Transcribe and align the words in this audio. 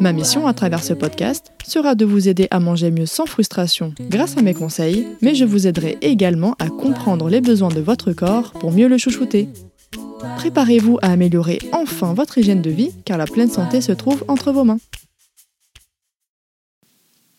Ma 0.00 0.14
mission 0.14 0.46
à 0.46 0.54
travers 0.54 0.82
ce 0.82 0.94
podcast 0.94 1.52
sera 1.62 1.94
de 1.94 2.06
vous 2.06 2.26
aider 2.26 2.48
à 2.50 2.58
manger 2.58 2.90
mieux 2.90 3.04
sans 3.04 3.26
frustration 3.26 3.92
grâce 4.08 4.38
à 4.38 4.40
mes 4.40 4.54
conseils, 4.54 5.06
mais 5.20 5.34
je 5.34 5.44
vous 5.44 5.66
aiderai 5.66 5.98
également 6.00 6.56
à 6.58 6.70
comprendre 6.70 7.28
les 7.28 7.42
besoins 7.42 7.68
de 7.68 7.82
votre 7.82 8.14
corps 8.14 8.52
pour 8.52 8.72
mieux 8.72 8.88
le 8.88 8.96
chouchouter. 8.96 9.50
Préparez-vous 10.36 10.98
à 11.02 11.12
améliorer 11.12 11.58
enfin 11.72 12.14
votre 12.14 12.38
hygiène 12.38 12.62
de 12.62 12.70
vie 12.70 12.92
car 13.04 13.18
la 13.18 13.26
pleine 13.26 13.50
santé 13.50 13.82
se 13.82 13.92
trouve 13.92 14.24
entre 14.26 14.52
vos 14.52 14.64
mains. 14.64 14.80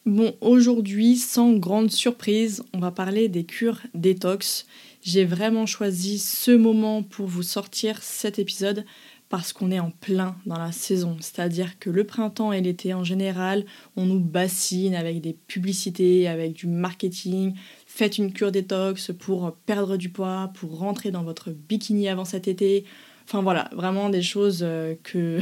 Bon, 0.06 0.36
aujourd'hui, 0.42 1.16
sans 1.16 1.54
grande 1.54 1.90
surprise, 1.90 2.64
on 2.74 2.80
va 2.80 2.92
parler 2.92 3.28
des 3.28 3.44
cures 3.44 3.82
détox. 3.96 4.68
J'ai 5.02 5.26
vraiment 5.26 5.66
choisi 5.66 6.20
ce 6.20 6.52
moment 6.52 7.02
pour 7.02 7.26
vous 7.26 7.44
sortir 7.44 8.04
cet 8.04 8.38
épisode 8.38 8.86
parce 9.32 9.54
qu'on 9.54 9.72
est 9.72 9.80
en 9.80 9.92
plein 9.92 10.36
dans 10.46 10.60
la 10.60 10.74
saison. 10.74 11.16
C'est-à-dire 11.22 11.80
que 11.80 11.90
le 11.90 12.04
printemps 12.04 12.52
et 12.52 12.60
l'été 12.60 12.94
en 12.94 13.06
général, 13.06 13.66
on 13.96 14.06
nous 14.06 14.20
bassine 14.20 14.94
avec 14.94 15.22
des 15.22 15.32
publicités, 15.32 16.28
avec 16.28 16.52
du 16.52 16.68
marketing. 16.68 17.54
Faites 17.88 18.18
une 18.18 18.34
cure 18.34 18.52
détox 18.52 19.12
pour 19.18 19.56
perdre 19.66 19.96
du 19.96 20.10
poids, 20.10 20.52
pour 20.54 20.78
rentrer 20.78 21.12
dans 21.12 21.24
votre 21.24 21.50
bikini 21.52 22.10
avant 22.10 22.26
cet 22.26 22.50
été. 22.50 22.84
Enfin 23.24 23.42
voilà, 23.42 23.70
vraiment 23.72 24.10
des 24.10 24.22
choses 24.22 24.60
euh, 24.64 24.96
que 25.02 25.40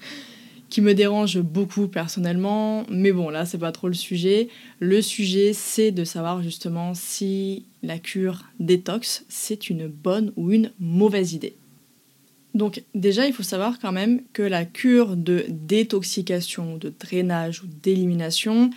qui 0.70 0.80
me 0.80 0.94
dérangent 0.94 1.42
beaucoup 1.42 1.88
personnellement, 1.88 2.86
mais 2.88 3.12
bon 3.12 3.28
là 3.28 3.44
c'est 3.44 3.58
pas 3.58 3.72
trop 3.72 3.88
le 3.88 3.94
sujet. 3.94 4.48
Le 4.78 5.02
sujet 5.02 5.52
c'est 5.52 5.90
de 5.90 6.04
savoir 6.04 6.42
justement 6.42 6.94
si 6.94 7.66
la 7.82 7.98
cure 7.98 8.44
détox 8.58 9.26
c'est 9.28 9.68
une 9.68 9.86
bonne 9.86 10.32
ou 10.36 10.50
une 10.50 10.72
mauvaise 10.80 11.34
idée. 11.34 11.56
Donc 12.54 12.82
déjà, 12.94 13.26
il 13.26 13.32
faut 13.32 13.42
savoir 13.42 13.78
quand 13.78 13.92
même 13.92 14.22
que 14.32 14.42
la 14.42 14.64
cure 14.64 15.16
de 15.16 15.44
détoxication, 15.48 16.76
de 16.76 16.92
drainage 16.98 17.62
ou 17.62 17.66
d'élimination, 17.66 18.70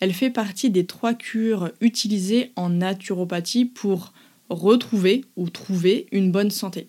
elle 0.00 0.12
fait 0.12 0.30
partie 0.30 0.70
des 0.70 0.86
trois 0.86 1.14
cures 1.14 1.70
utilisées 1.80 2.52
en 2.56 2.68
naturopathie 2.68 3.64
pour 3.64 4.12
retrouver 4.48 5.24
ou 5.36 5.50
trouver 5.50 6.06
une 6.12 6.30
bonne 6.30 6.50
santé. 6.50 6.88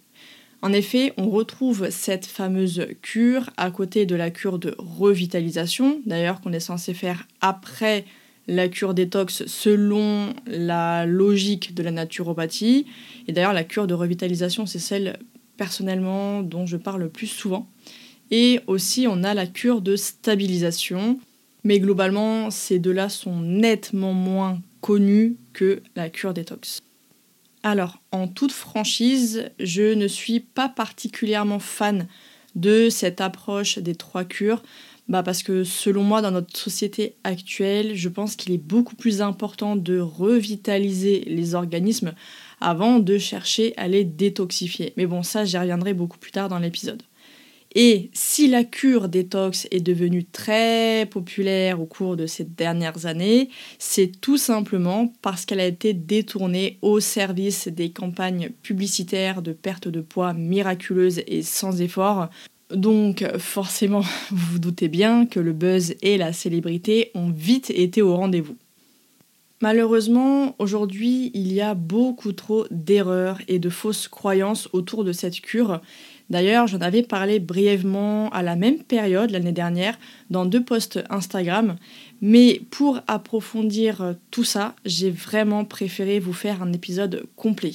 En 0.61 0.73
effet, 0.73 1.13
on 1.17 1.29
retrouve 1.29 1.89
cette 1.89 2.25
fameuse 2.25 2.87
cure 3.01 3.49
à 3.57 3.71
côté 3.71 4.05
de 4.05 4.15
la 4.15 4.31
cure 4.31 4.59
de 4.59 4.75
revitalisation, 4.77 6.01
d'ailleurs 6.05 6.41
qu'on 6.41 6.53
est 6.53 6.59
censé 6.59 6.93
faire 6.93 7.27
après 7.41 8.05
la 8.47 8.67
cure 8.67 8.93
détox 8.93 9.45
selon 9.45 10.33
la 10.47 11.05
logique 11.05 11.75
de 11.75 11.83
la 11.83 11.91
naturopathie. 11.91 12.85
Et 13.27 13.33
d'ailleurs, 13.33 13.53
la 13.53 13.63
cure 13.63 13.87
de 13.87 13.93
revitalisation, 13.93 14.65
c'est 14.65 14.79
celle 14.79 15.19
personnellement 15.57 16.41
dont 16.41 16.65
je 16.65 16.77
parle 16.77 17.01
le 17.01 17.09
plus 17.09 17.27
souvent. 17.27 17.67
Et 18.31 18.59
aussi, 18.67 19.07
on 19.07 19.23
a 19.23 19.33
la 19.33 19.47
cure 19.47 19.81
de 19.81 19.95
stabilisation. 19.95 21.19
Mais 21.63 21.79
globalement, 21.79 22.49
ces 22.51 22.79
deux-là 22.79 23.09
sont 23.09 23.39
nettement 23.39 24.13
moins 24.13 24.61
connus 24.81 25.35
que 25.53 25.81
la 25.95 26.09
cure 26.09 26.33
détox. 26.33 26.81
Alors, 27.63 27.99
en 28.11 28.27
toute 28.27 28.51
franchise, 28.51 29.49
je 29.59 29.93
ne 29.93 30.07
suis 30.07 30.39
pas 30.39 30.69
particulièrement 30.69 31.59
fan 31.59 32.07
de 32.55 32.89
cette 32.89 33.21
approche 33.21 33.77
des 33.77 33.95
trois 33.95 34.23
cures, 34.23 34.63
bah 35.07 35.23
parce 35.23 35.43
que 35.43 35.63
selon 35.63 36.03
moi, 36.03 36.21
dans 36.21 36.31
notre 36.31 36.57
société 36.57 37.15
actuelle, 37.23 37.95
je 37.95 38.09
pense 38.09 38.35
qu'il 38.35 38.53
est 38.53 38.57
beaucoup 38.57 38.95
plus 38.95 39.21
important 39.21 39.75
de 39.75 39.99
revitaliser 39.99 41.23
les 41.27 41.55
organismes 41.55 42.13
avant 42.59 42.99
de 42.99 43.17
chercher 43.17 43.73
à 43.77 43.87
les 43.87 44.03
détoxifier. 44.03 44.93
Mais 44.97 45.05
bon, 45.05 45.23
ça, 45.23 45.45
j'y 45.45 45.57
reviendrai 45.57 45.93
beaucoup 45.93 46.17
plus 46.17 46.31
tard 46.31 46.49
dans 46.49 46.59
l'épisode. 46.59 47.03
Et 47.75 48.09
si 48.13 48.47
la 48.47 48.63
cure 48.63 49.09
détox 49.09 49.67
est 49.71 49.81
devenue 49.81 50.23
très 50.23 51.05
populaire 51.05 51.81
au 51.81 51.85
cours 51.85 52.15
de 52.15 52.25
ces 52.25 52.43
dernières 52.43 53.05
années, 53.05 53.49
c'est 53.77 54.19
tout 54.19 54.37
simplement 54.37 55.13
parce 55.21 55.45
qu'elle 55.45 55.59
a 55.59 55.65
été 55.65 55.93
détournée 55.93 56.79
au 56.81 56.99
service 56.99 57.67
des 57.67 57.91
campagnes 57.91 58.49
publicitaires 58.63 59.41
de 59.41 59.51
perte 59.51 59.87
de 59.87 60.01
poids 60.01 60.33
miraculeuses 60.33 61.21
et 61.27 61.43
sans 61.43 61.81
effort. 61.81 62.29
Donc 62.73 63.23
forcément, 63.37 64.01
vous 64.31 64.53
vous 64.53 64.59
doutez 64.59 64.87
bien 64.87 65.25
que 65.25 65.39
le 65.39 65.53
buzz 65.53 65.93
et 66.01 66.17
la 66.17 66.33
célébrité 66.33 67.11
ont 67.15 67.29
vite 67.29 67.69
été 67.69 68.01
au 68.01 68.15
rendez-vous. 68.15 68.55
Malheureusement, 69.59 70.55
aujourd'hui, 70.59 71.31
il 71.33 71.51
y 71.51 71.61
a 71.61 71.73
beaucoup 71.73 72.31
trop 72.31 72.67
d'erreurs 72.69 73.39
et 73.47 73.57
de 73.57 73.69
fausses 73.69 74.07
croyances 74.07 74.69
autour 74.71 75.03
de 75.03 75.11
cette 75.11 75.41
cure. 75.41 75.81
D'ailleurs, 76.29 76.67
j'en 76.67 76.81
avais 76.81 77.01
parlé 77.01 77.39
brièvement 77.39 78.29
à 78.29 78.43
la 78.43 78.55
même 78.55 78.83
période 78.83 79.31
l'année 79.31 79.53
dernière 79.53 79.97
dans 80.29 80.45
deux 80.45 80.63
posts 80.63 80.99
Instagram. 81.09 81.75
Mais 82.21 82.61
pour 82.69 82.99
approfondir 83.07 84.15
tout 84.29 84.43
ça, 84.43 84.75
j'ai 84.85 85.09
vraiment 85.09 85.65
préféré 85.65 86.19
vous 86.19 86.33
faire 86.33 86.61
un 86.61 86.71
épisode 86.71 87.23
complet. 87.35 87.73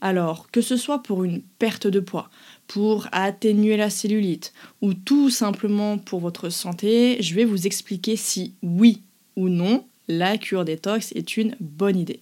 Alors, 0.00 0.50
que 0.50 0.62
ce 0.62 0.76
soit 0.76 1.02
pour 1.02 1.22
une 1.22 1.42
perte 1.60 1.86
de 1.86 2.00
poids, 2.00 2.28
pour 2.66 3.06
atténuer 3.12 3.76
la 3.76 3.90
cellulite 3.90 4.52
ou 4.80 4.94
tout 4.94 5.30
simplement 5.30 5.96
pour 5.96 6.18
votre 6.18 6.48
santé, 6.48 7.18
je 7.20 7.36
vais 7.36 7.44
vous 7.44 7.68
expliquer 7.68 8.16
si 8.16 8.54
oui 8.62 9.02
ou 9.36 9.48
non 9.48 9.84
la 10.10 10.36
cure 10.36 10.64
détox 10.64 11.12
est 11.12 11.36
une 11.36 11.56
bonne 11.60 11.96
idée. 11.96 12.20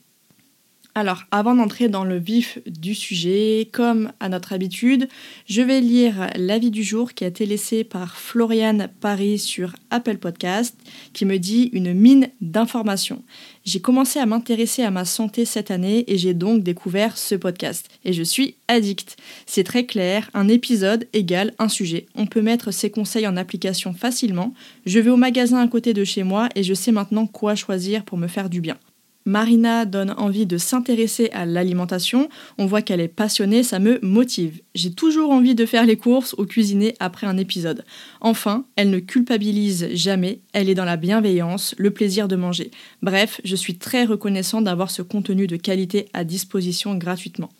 Alors, 0.94 1.22
avant 1.30 1.54
d'entrer 1.54 1.88
dans 1.88 2.02
le 2.02 2.18
vif 2.18 2.58
du 2.66 2.92
sujet, 2.92 3.68
comme 3.70 4.10
à 4.18 4.28
notre 4.28 4.52
habitude, 4.52 5.08
je 5.46 5.62
vais 5.62 5.80
lire 5.80 6.28
l'avis 6.34 6.72
du 6.72 6.82
jour 6.82 7.14
qui 7.14 7.22
a 7.22 7.28
été 7.28 7.46
laissé 7.46 7.84
par 7.84 8.16
Floriane 8.16 8.88
Paris 9.00 9.38
sur 9.38 9.76
Apple 9.90 10.18
Podcast, 10.18 10.76
qui 11.12 11.24
me 11.24 11.38
dit 11.38 11.70
une 11.72 11.94
mine 11.94 12.30
d'informations. 12.40 13.22
J'ai 13.68 13.80
commencé 13.80 14.18
à 14.18 14.24
m'intéresser 14.24 14.82
à 14.82 14.90
ma 14.90 15.04
santé 15.04 15.44
cette 15.44 15.70
année 15.70 16.02
et 16.06 16.16
j'ai 16.16 16.32
donc 16.32 16.62
découvert 16.62 17.18
ce 17.18 17.34
podcast. 17.34 17.90
Et 18.02 18.14
je 18.14 18.22
suis 18.22 18.54
addict. 18.66 19.18
C'est 19.44 19.62
très 19.62 19.84
clair, 19.84 20.30
un 20.32 20.48
épisode 20.48 21.06
égale 21.12 21.52
un 21.58 21.68
sujet. 21.68 22.06
On 22.14 22.24
peut 22.24 22.40
mettre 22.40 22.70
ces 22.70 22.88
conseils 22.90 23.26
en 23.26 23.36
application 23.36 23.92
facilement. 23.92 24.54
Je 24.86 25.00
vais 25.00 25.10
au 25.10 25.18
magasin 25.18 25.60
à 25.60 25.68
côté 25.68 25.92
de 25.92 26.02
chez 26.02 26.22
moi 26.22 26.48
et 26.54 26.62
je 26.62 26.72
sais 26.72 26.92
maintenant 26.92 27.26
quoi 27.26 27.56
choisir 27.56 28.06
pour 28.06 28.16
me 28.16 28.26
faire 28.26 28.48
du 28.48 28.62
bien. 28.62 28.78
Marina 29.28 29.84
donne 29.84 30.14
envie 30.16 30.46
de 30.46 30.56
s'intéresser 30.56 31.28
à 31.34 31.44
l'alimentation. 31.44 32.30
On 32.56 32.64
voit 32.64 32.80
qu'elle 32.80 33.02
est 33.02 33.08
passionnée, 33.08 33.62
ça 33.62 33.78
me 33.78 33.98
motive. 34.00 34.62
J'ai 34.74 34.90
toujours 34.90 35.32
envie 35.32 35.54
de 35.54 35.66
faire 35.66 35.84
les 35.84 35.98
courses 35.98 36.34
ou 36.38 36.46
cuisiner 36.46 36.94
après 36.98 37.26
un 37.26 37.36
épisode. 37.36 37.84
Enfin, 38.22 38.64
elle 38.74 38.88
ne 38.88 39.00
culpabilise 39.00 39.88
jamais, 39.92 40.40
elle 40.54 40.70
est 40.70 40.74
dans 40.74 40.86
la 40.86 40.96
bienveillance, 40.96 41.74
le 41.76 41.90
plaisir 41.90 42.26
de 42.26 42.36
manger. 42.36 42.70
Bref, 43.02 43.42
je 43.44 43.54
suis 43.54 43.76
très 43.76 44.06
reconnaissant 44.06 44.62
d'avoir 44.62 44.90
ce 44.90 45.02
contenu 45.02 45.46
de 45.46 45.56
qualité 45.56 46.08
à 46.14 46.24
disposition 46.24 46.94
gratuitement. 46.94 47.50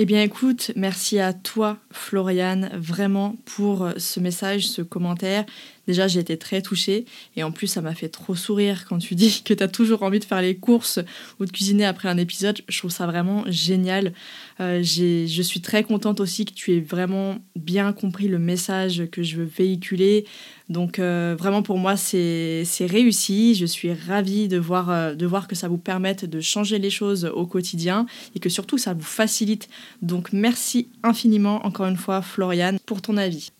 Eh 0.00 0.04
bien 0.04 0.22
écoute, 0.22 0.72
merci 0.74 1.18
à 1.18 1.32
toi 1.32 1.76
Floriane 1.90 2.70
vraiment 2.74 3.36
pour 3.44 3.88
ce 3.96 4.18
message, 4.18 4.68
ce 4.68 4.82
commentaire. 4.82 5.44
Déjà, 5.88 6.06
j'ai 6.06 6.20
été 6.20 6.36
très 6.36 6.60
touchée 6.60 7.06
et 7.34 7.42
en 7.42 7.50
plus, 7.50 7.66
ça 7.66 7.80
m'a 7.80 7.94
fait 7.94 8.10
trop 8.10 8.34
sourire 8.34 8.84
quand 8.86 8.98
tu 8.98 9.14
dis 9.14 9.40
que 9.42 9.54
tu 9.54 9.62
as 9.62 9.68
toujours 9.68 10.02
envie 10.02 10.18
de 10.18 10.24
faire 10.26 10.42
les 10.42 10.54
courses 10.54 10.98
ou 11.40 11.46
de 11.46 11.50
cuisiner 11.50 11.86
après 11.86 12.10
un 12.10 12.18
épisode. 12.18 12.58
Je 12.68 12.78
trouve 12.78 12.90
ça 12.90 13.06
vraiment 13.06 13.44
génial. 13.46 14.12
Euh, 14.60 14.82
je 14.82 15.42
suis 15.42 15.62
très 15.62 15.84
contente 15.84 16.20
aussi 16.20 16.44
que 16.44 16.52
tu 16.52 16.76
aies 16.76 16.80
vraiment 16.80 17.38
bien 17.56 17.94
compris 17.94 18.28
le 18.28 18.38
message 18.38 19.04
que 19.10 19.22
je 19.22 19.36
veux 19.36 19.44
véhiculer. 19.56 20.26
Donc 20.68 20.98
euh, 20.98 21.34
vraiment 21.38 21.62
pour 21.62 21.78
moi, 21.78 21.96
c'est 21.96 22.66
réussi. 22.80 23.54
Je 23.54 23.64
suis 23.64 23.94
ravie 23.94 24.46
de 24.46 24.58
voir, 24.58 24.90
euh, 24.90 25.14
de 25.14 25.24
voir 25.24 25.48
que 25.48 25.56
ça 25.56 25.68
vous 25.68 25.78
permette 25.78 26.26
de 26.26 26.42
changer 26.42 26.78
les 26.78 26.90
choses 26.90 27.24
au 27.24 27.46
quotidien 27.46 28.04
et 28.34 28.40
que 28.40 28.50
surtout 28.50 28.76
ça 28.76 28.92
vous 28.92 29.00
facilite. 29.00 29.70
Donc 30.02 30.34
merci 30.34 30.88
infiniment 31.02 31.64
encore 31.64 31.86
une 31.86 31.96
fois 31.96 32.20
Floriane 32.20 32.78
pour 32.84 33.00
ton 33.00 33.16
avis. 33.16 33.52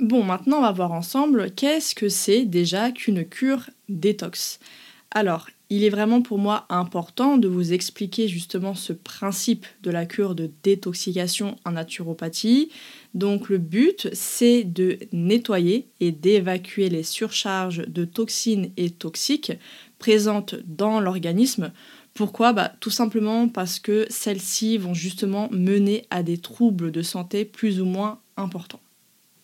Bon, 0.00 0.24
maintenant 0.24 0.58
on 0.58 0.62
va 0.62 0.72
voir 0.72 0.92
ensemble 0.92 1.52
qu'est-ce 1.52 1.94
que 1.94 2.08
c'est 2.08 2.44
déjà 2.44 2.90
qu'une 2.90 3.24
cure 3.24 3.70
détox. 3.88 4.58
Alors, 5.12 5.48
il 5.70 5.84
est 5.84 5.90
vraiment 5.90 6.20
pour 6.20 6.38
moi 6.38 6.66
important 6.68 7.36
de 7.38 7.48
vous 7.48 7.72
expliquer 7.72 8.26
justement 8.28 8.74
ce 8.74 8.92
principe 8.92 9.66
de 9.82 9.90
la 9.90 10.04
cure 10.04 10.34
de 10.34 10.50
détoxication 10.64 11.56
en 11.64 11.72
naturopathie. 11.72 12.70
Donc 13.14 13.48
le 13.48 13.58
but, 13.58 14.08
c'est 14.12 14.64
de 14.64 14.98
nettoyer 15.12 15.88
et 16.00 16.10
d'évacuer 16.12 16.88
les 16.90 17.04
surcharges 17.04 17.86
de 17.86 18.04
toxines 18.04 18.72
et 18.76 18.90
toxiques 18.90 19.52
présentes 19.98 20.56
dans 20.66 21.00
l'organisme. 21.00 21.72
Pourquoi? 22.14 22.52
Bah, 22.52 22.72
Tout 22.80 22.90
simplement 22.90 23.48
parce 23.48 23.78
que 23.78 24.06
celles-ci 24.10 24.76
vont 24.76 24.94
justement 24.94 25.48
mener 25.50 26.04
à 26.10 26.22
des 26.22 26.38
troubles 26.38 26.90
de 26.92 27.02
santé 27.02 27.44
plus 27.44 27.80
ou 27.80 27.84
moins 27.84 28.18
importants. 28.36 28.83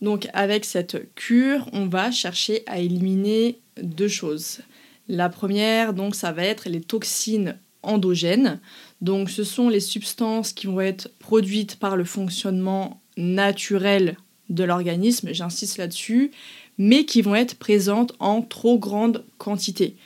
Donc 0.01 0.29
avec 0.33 0.65
cette 0.65 1.15
cure, 1.15 1.69
on 1.73 1.87
va 1.87 2.11
chercher 2.11 2.63
à 2.67 2.79
éliminer 2.79 3.61
deux 3.83 4.09
choses. 4.09 4.61
La 5.09 5.29
première, 5.29 5.93
donc, 5.93 6.15
ça 6.15 6.33
va 6.33 6.45
être 6.45 6.69
les 6.69 6.81
toxines 6.81 7.59
endogènes. 7.83 8.61
Donc 9.01 9.31
ce 9.31 9.45
sont 9.45 9.69
les 9.69 9.81
substances 9.81 10.53
qui 10.53 10.67
vont 10.67 10.81
être 10.81 11.11
produites 11.19 11.77
par 11.77 11.97
le 11.97 12.05
fonctionnement 12.05 13.01
naturel 13.17 14.17
de 14.51 14.65
l'organisme, 14.65 15.33
j'insiste 15.33 15.79
là-dessus, 15.79 16.33
mais 16.79 17.05
qui 17.05 17.23
vont 17.23 17.35
être 17.35 17.57
présentes 17.57 18.13
en 18.19 18.43
trop 18.43 18.79
grande 18.79 19.25
quantité. 19.39 19.97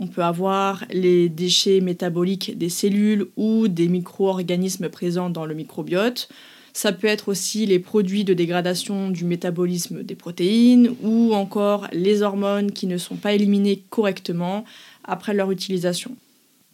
On 0.00 0.06
peut 0.06 0.22
avoir 0.24 0.84
les 0.90 1.28
déchets 1.28 1.80
métaboliques 1.80 2.56
des 2.56 2.70
cellules 2.70 3.28
ou 3.36 3.68
des 3.68 3.88
micro-organismes 3.88 4.88
présents 4.88 5.30
dans 5.30 5.46
le 5.46 5.54
microbiote. 5.54 6.28
Ça 6.72 6.92
peut 6.92 7.06
être 7.06 7.28
aussi 7.28 7.66
les 7.66 7.78
produits 7.78 8.24
de 8.24 8.32
dégradation 8.32 9.10
du 9.10 9.24
métabolisme 9.24 10.02
des 10.02 10.14
protéines 10.14 10.94
ou 11.02 11.34
encore 11.34 11.86
les 11.92 12.22
hormones 12.22 12.72
qui 12.72 12.86
ne 12.86 12.96
sont 12.96 13.16
pas 13.16 13.34
éliminées 13.34 13.84
correctement 13.90 14.64
après 15.04 15.34
leur 15.34 15.50
utilisation. 15.50 16.16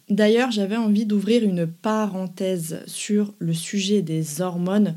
D'ailleurs, 0.09 0.51
j'avais 0.51 0.77
envie 0.77 1.05
d'ouvrir 1.05 1.43
une 1.43 1.67
parenthèse 1.67 2.81
sur 2.87 3.33
le 3.39 3.53
sujet 3.53 4.01
des 4.01 4.41
hormones 4.41 4.95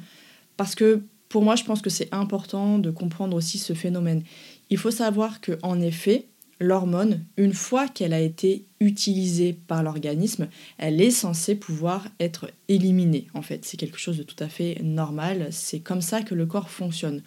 parce 0.57 0.75
que 0.75 1.03
pour 1.29 1.43
moi, 1.43 1.57
je 1.57 1.65
pense 1.65 1.83
que 1.83 1.91
c'est 1.91 2.13
important 2.13 2.79
de 2.79 2.91
comprendre 2.91 3.37
aussi 3.37 3.59
ce 3.59 3.73
phénomène. 3.73 4.23
Il 4.71 4.79
faut 4.79 4.91
savoir 4.91 5.41
que 5.41 5.59
en 5.63 5.81
effet, 5.81 6.27
l'hormone, 6.61 7.25
une 7.37 7.53
fois 7.53 7.89
qu'elle 7.89 8.13
a 8.13 8.21
été 8.21 8.65
utilisée 8.81 9.53
par 9.67 9.83
l'organisme, 9.83 10.49
elle 10.79 11.01
est 11.01 11.11
censée 11.11 11.55
pouvoir 11.55 12.07
être 12.21 12.51
éliminée. 12.69 13.27
En 13.35 13.43
fait, 13.43 13.65
c'est 13.65 13.77
quelque 13.77 13.99
chose 13.99 14.19
de 14.19 14.23
tout 14.23 14.37
à 14.39 14.49
fait 14.49 14.81
normal. 14.83 15.49
C'est 15.51 15.81
comme 15.81 16.03
ça 16.03 16.23
que 16.23 16.35
le 16.35 16.47
corps 16.47 16.71
fonctionne. 16.71 17.23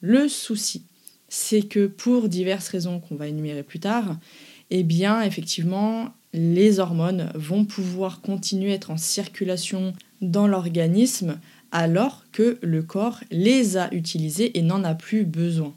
Le 0.00 0.28
souci, 0.28 0.82
c'est 1.28 1.62
que 1.62 1.86
pour 1.86 2.28
diverses 2.28 2.68
raisons 2.68 3.00
qu'on 3.00 3.16
va 3.16 3.28
énumérer 3.28 3.62
plus 3.62 3.80
tard, 3.80 4.18
eh 4.70 4.82
bien, 4.82 5.22
effectivement, 5.22 6.12
les 6.32 6.78
hormones 6.78 7.30
vont 7.34 7.64
pouvoir 7.64 8.20
continuer 8.20 8.72
à 8.72 8.74
être 8.74 8.90
en 8.90 8.96
circulation 8.96 9.92
dans 10.20 10.46
l'organisme 10.46 11.38
alors 11.72 12.24
que 12.32 12.58
le 12.62 12.82
corps 12.82 13.20
les 13.30 13.76
a 13.76 13.92
utilisées 13.92 14.58
et 14.58 14.62
n'en 14.62 14.84
a 14.84 14.94
plus 14.94 15.24
besoin. 15.24 15.74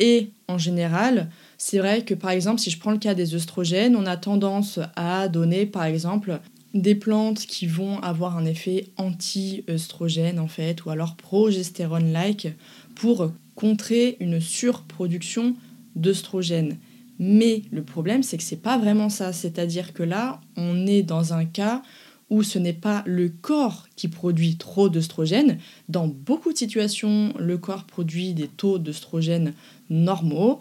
Et 0.00 0.30
en 0.48 0.58
général, 0.58 1.28
c'est 1.62 1.78
vrai 1.78 2.06
que 2.06 2.14
par 2.14 2.30
exemple, 2.30 2.58
si 2.58 2.70
je 2.70 2.78
prends 2.78 2.90
le 2.90 2.96
cas 2.96 3.12
des 3.12 3.34
œstrogènes, 3.34 3.94
on 3.94 4.06
a 4.06 4.16
tendance 4.16 4.80
à 4.96 5.28
donner 5.28 5.66
par 5.66 5.84
exemple 5.84 6.40
des 6.72 6.94
plantes 6.94 7.40
qui 7.40 7.66
vont 7.66 8.00
avoir 8.00 8.38
un 8.38 8.46
effet 8.46 8.86
anti-œstrogène 8.96 10.38
en 10.38 10.48
fait, 10.48 10.82
ou 10.86 10.90
alors 10.90 11.16
progestérone-like 11.16 12.48
pour 12.94 13.30
contrer 13.56 14.16
une 14.20 14.40
surproduction 14.40 15.54
d'œstrogène. 15.96 16.78
Mais 17.18 17.64
le 17.70 17.82
problème, 17.82 18.22
c'est 18.22 18.38
que 18.38 18.42
c'est 18.42 18.56
pas 18.62 18.78
vraiment 18.78 19.10
ça. 19.10 19.34
C'est-à-dire 19.34 19.92
que 19.92 20.02
là, 20.02 20.40
on 20.56 20.86
est 20.86 21.02
dans 21.02 21.34
un 21.34 21.44
cas 21.44 21.82
où 22.30 22.42
ce 22.42 22.58
n'est 22.58 22.72
pas 22.72 23.02
le 23.04 23.28
corps 23.28 23.86
qui 23.96 24.08
produit 24.08 24.56
trop 24.56 24.88
d'œstrogène. 24.88 25.58
Dans 25.90 26.06
beaucoup 26.06 26.54
de 26.54 26.58
situations, 26.58 27.34
le 27.38 27.58
corps 27.58 27.84
produit 27.84 28.32
des 28.32 28.48
taux 28.48 28.78
d'œstrogène 28.78 29.52
normaux. 29.90 30.60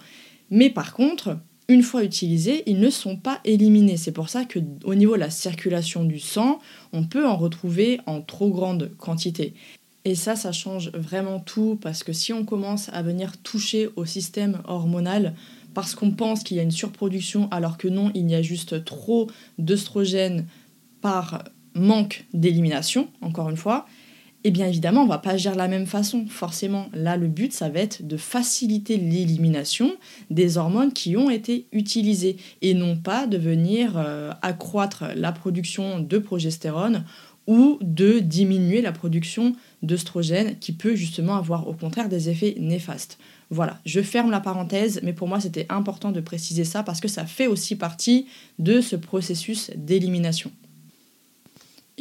Mais 0.51 0.69
par 0.69 0.93
contre, 0.93 1.37
une 1.67 1.83
fois 1.83 2.03
utilisés, 2.03 2.63
ils 2.65 2.79
ne 2.79 2.89
sont 2.89 3.15
pas 3.15 3.39
éliminés. 3.45 3.97
C'est 3.97 4.11
pour 4.11 4.29
ça 4.29 4.43
qu'au 4.45 4.95
niveau 4.95 5.13
de 5.13 5.19
la 5.19 5.29
circulation 5.29 6.03
du 6.03 6.19
sang, 6.19 6.59
on 6.93 7.03
peut 7.05 7.27
en 7.27 7.37
retrouver 7.37 7.99
en 8.07 8.21
trop 8.21 8.49
grande 8.49 8.91
quantité. 8.97 9.53
Et 10.05 10.15
ça, 10.15 10.35
ça 10.35 10.51
change 10.51 10.89
vraiment 10.93 11.39
tout 11.39 11.77
parce 11.79 12.03
que 12.03 12.13
si 12.13 12.33
on 12.33 12.43
commence 12.45 12.89
à 12.89 13.03
venir 13.03 13.37
toucher 13.37 13.89
au 13.95 14.05
système 14.05 14.61
hormonal, 14.65 15.35
parce 15.75 15.93
qu'on 15.93 16.11
pense 16.11 16.43
qu'il 16.43 16.57
y 16.57 16.59
a 16.59 16.63
une 16.63 16.71
surproduction 16.71 17.47
alors 17.51 17.77
que 17.77 17.87
non, 17.87 18.11
il 18.15 18.29
y 18.29 18.35
a 18.35 18.41
juste 18.41 18.83
trop 18.85 19.29
d'œstrogènes 19.59 20.47
par 21.01 21.43
manque 21.75 22.25
d'élimination, 22.33 23.09
encore 23.21 23.49
une 23.49 23.57
fois, 23.57 23.85
et 24.43 24.51
bien 24.51 24.67
évidemment, 24.67 25.03
on 25.03 25.07
va 25.07 25.17
pas 25.17 25.31
agir 25.31 25.51
de 25.51 25.57
la 25.57 25.67
même 25.67 25.85
façon. 25.85 26.25
Forcément, 26.27 26.87
là, 26.93 27.17
le 27.17 27.27
but, 27.27 27.51
ça 27.51 27.67
va 27.67 27.79
être 27.79 28.07
de 28.07 28.15
faciliter 28.15 28.95
l'élimination 28.95 29.91
des 30.29 30.57
hormones 30.57 30.93
qui 30.93 31.17
ont 31.17 31.29
été 31.29 31.67
utilisées 31.73 32.37
et 32.61 32.73
non 32.73 32.95
pas 32.95 33.27
de 33.27 33.37
venir 33.37 33.93
euh, 33.97 34.31
accroître 34.41 35.05
la 35.15 35.33
production 35.33 35.99
de 35.99 36.17
progestérone 36.17 37.03
ou 37.47 37.79
de 37.81 38.19
diminuer 38.19 38.81
la 38.81 38.91
production 38.91 39.55
d'œstrogène 39.81 40.57
qui 40.59 40.71
peut 40.71 40.95
justement 40.95 41.35
avoir 41.35 41.67
au 41.67 41.73
contraire 41.73 42.07
des 42.07 42.29
effets 42.29 42.55
néfastes. 42.59 43.17
Voilà, 43.49 43.79
je 43.85 44.01
ferme 44.01 44.29
la 44.29 44.39
parenthèse, 44.39 44.99
mais 45.03 45.13
pour 45.13 45.27
moi 45.27 45.39
c'était 45.39 45.65
important 45.69 46.11
de 46.11 46.21
préciser 46.21 46.63
ça 46.63 46.83
parce 46.83 46.99
que 46.99 47.07
ça 47.07 47.25
fait 47.25 47.47
aussi 47.47 47.75
partie 47.75 48.27
de 48.59 48.81
ce 48.81 48.95
processus 48.95 49.71
d'élimination. 49.75 50.51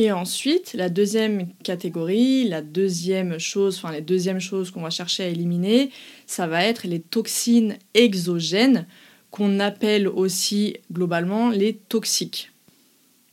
Et 0.01 0.13
ensuite, 0.13 0.75
la 0.75 0.89
deuxième 0.89 1.49
catégorie, 1.65 2.49
la 2.49 2.63
deuxième 2.63 3.41
chose, 3.41 3.79
enfin 3.79 3.93
les 3.93 4.01
deuxièmes 4.01 4.39
choses 4.39 4.71
qu'on 4.71 4.81
va 4.81 4.91
chercher 4.91 5.25
à 5.25 5.29
éliminer, 5.29 5.91
ça 6.25 6.47
va 6.47 6.65
être 6.65 6.87
les 6.87 7.01
toxines 7.01 7.77
exogènes, 7.95 8.87
qu'on 9.33 9.59
appelle 9.59 10.07
aussi 10.07 10.77
globalement 10.93 11.51
les 11.51 11.75
toxiques. 11.75 12.53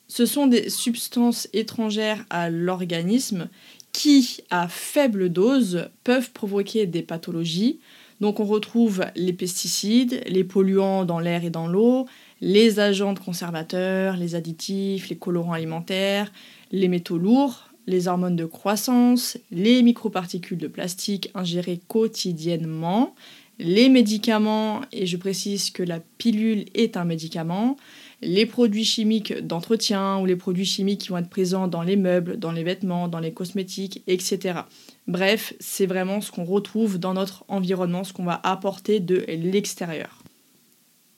Ce 0.07 0.25
sont 0.25 0.47
des 0.47 0.69
substances 0.69 1.47
étrangères 1.53 2.25
à 2.31 2.50
l'organisme 2.50 3.47
qui, 3.91 4.41
à 4.50 4.67
faible 4.67 5.29
dose, 5.29 5.89
peuvent 6.03 6.31
provoquer 6.31 6.88
des 6.88 7.03
pathologies. 7.03 7.79
Donc 8.21 8.39
on 8.39 8.45
retrouve 8.45 9.06
les 9.15 9.33
pesticides, 9.33 10.23
les 10.25 10.43
polluants 10.43 11.05
dans 11.05 11.19
l'air 11.19 11.45
et 11.45 11.51
dans 11.51 11.67
l'eau, 11.67 12.07
les 12.42 12.80
agents 12.80 13.15
conservateurs, 13.15 14.18
les 14.18 14.36
additifs, 14.36 15.10
les 15.10 15.18
colorants 15.18 15.54
alimentaires, 15.54 16.32
les 16.72 16.88
métaux 16.88 17.18
lourds, 17.18 17.70
les 17.88 18.08
hormones 18.08 18.36
de 18.36 18.46
croissance, 18.46 19.38
les 19.51 19.84
microparticules 19.84 20.58
de 20.58 20.68
plastique 20.68 21.30
ingérées 21.36 21.80
quotidiennement, 21.88 23.15
les 23.60 23.89
médicaments, 23.89 24.82
et 24.92 25.06
je 25.06 25.18
précise 25.18 25.72
que 25.72 25.84
la 25.84 26.00
pilule 26.18 26.65
est 26.74 26.98
un 26.98 27.06
médicament, 27.06 27.77
les 28.22 28.46
produits 28.46 28.84
chimiques 28.84 29.34
d'entretien 29.46 30.18
ou 30.20 30.25
les 30.25 30.36
produits 30.36 30.65
chimiques 30.65 31.01
qui 31.01 31.10
vont 31.10 31.18
être 31.18 31.30
présents 31.30 31.68
dans 31.68 31.84
les 31.84 31.96
meubles, 31.96 32.38
dans 32.38 32.51
les 32.51 32.63
vêtements, 32.63 33.08
dans 33.08 33.20
les 33.20 33.34
cosmétiques, 33.34 34.04
etc. 34.08 34.60
Bref, 35.08 35.54
c'est 35.60 35.86
vraiment 35.86 36.22
ce 36.22 36.32
qu'on 36.32 36.44
retrouve 36.44 36.98
dans 36.98 37.13
notre 37.13 37.46
environnement, 37.48 38.04
ce 38.04 38.13
qu'on 38.13 38.25
va 38.25 38.42
apporter 38.44 39.00
de 39.00 39.24
l'extérieur. 39.27 40.25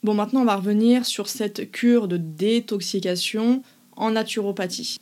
Bon, 0.04 0.14
maintenant 0.14 0.42
on 0.42 0.46
va 0.46 0.56
revenir 0.56 1.04
sur 1.04 1.28
cette 1.28 1.72
cure 1.72 2.06
de 2.06 2.16
détoxication 2.16 3.62
en 3.96 4.12
naturopathie. 4.12 4.98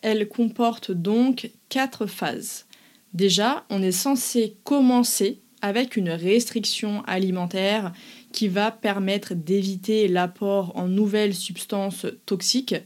Elle 0.00 0.28
comporte 0.28 0.92
donc 0.92 1.50
quatre 1.68 2.06
phases. 2.06 2.66
Déjà, 3.14 3.64
on 3.68 3.82
est 3.82 3.92
censé 3.92 4.56
commencer 4.62 5.40
avec 5.60 5.96
une 5.96 6.10
restriction 6.10 7.02
alimentaire 7.06 7.92
qui 8.32 8.46
va 8.46 8.70
permettre 8.70 9.34
d'éviter 9.34 10.06
l'apport 10.06 10.72
en 10.76 10.86
nouvelles 10.86 11.34
substances 11.34 12.06
toxiques 12.26 12.76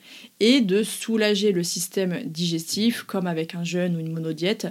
et 0.40 0.62
de 0.62 0.82
soulager 0.82 1.52
le 1.52 1.62
système 1.62 2.22
digestif 2.24 3.02
comme 3.02 3.26
avec 3.26 3.54
un 3.54 3.64
jeûne 3.64 3.96
ou 3.96 4.00
une 4.00 4.12
monodiète. 4.12 4.68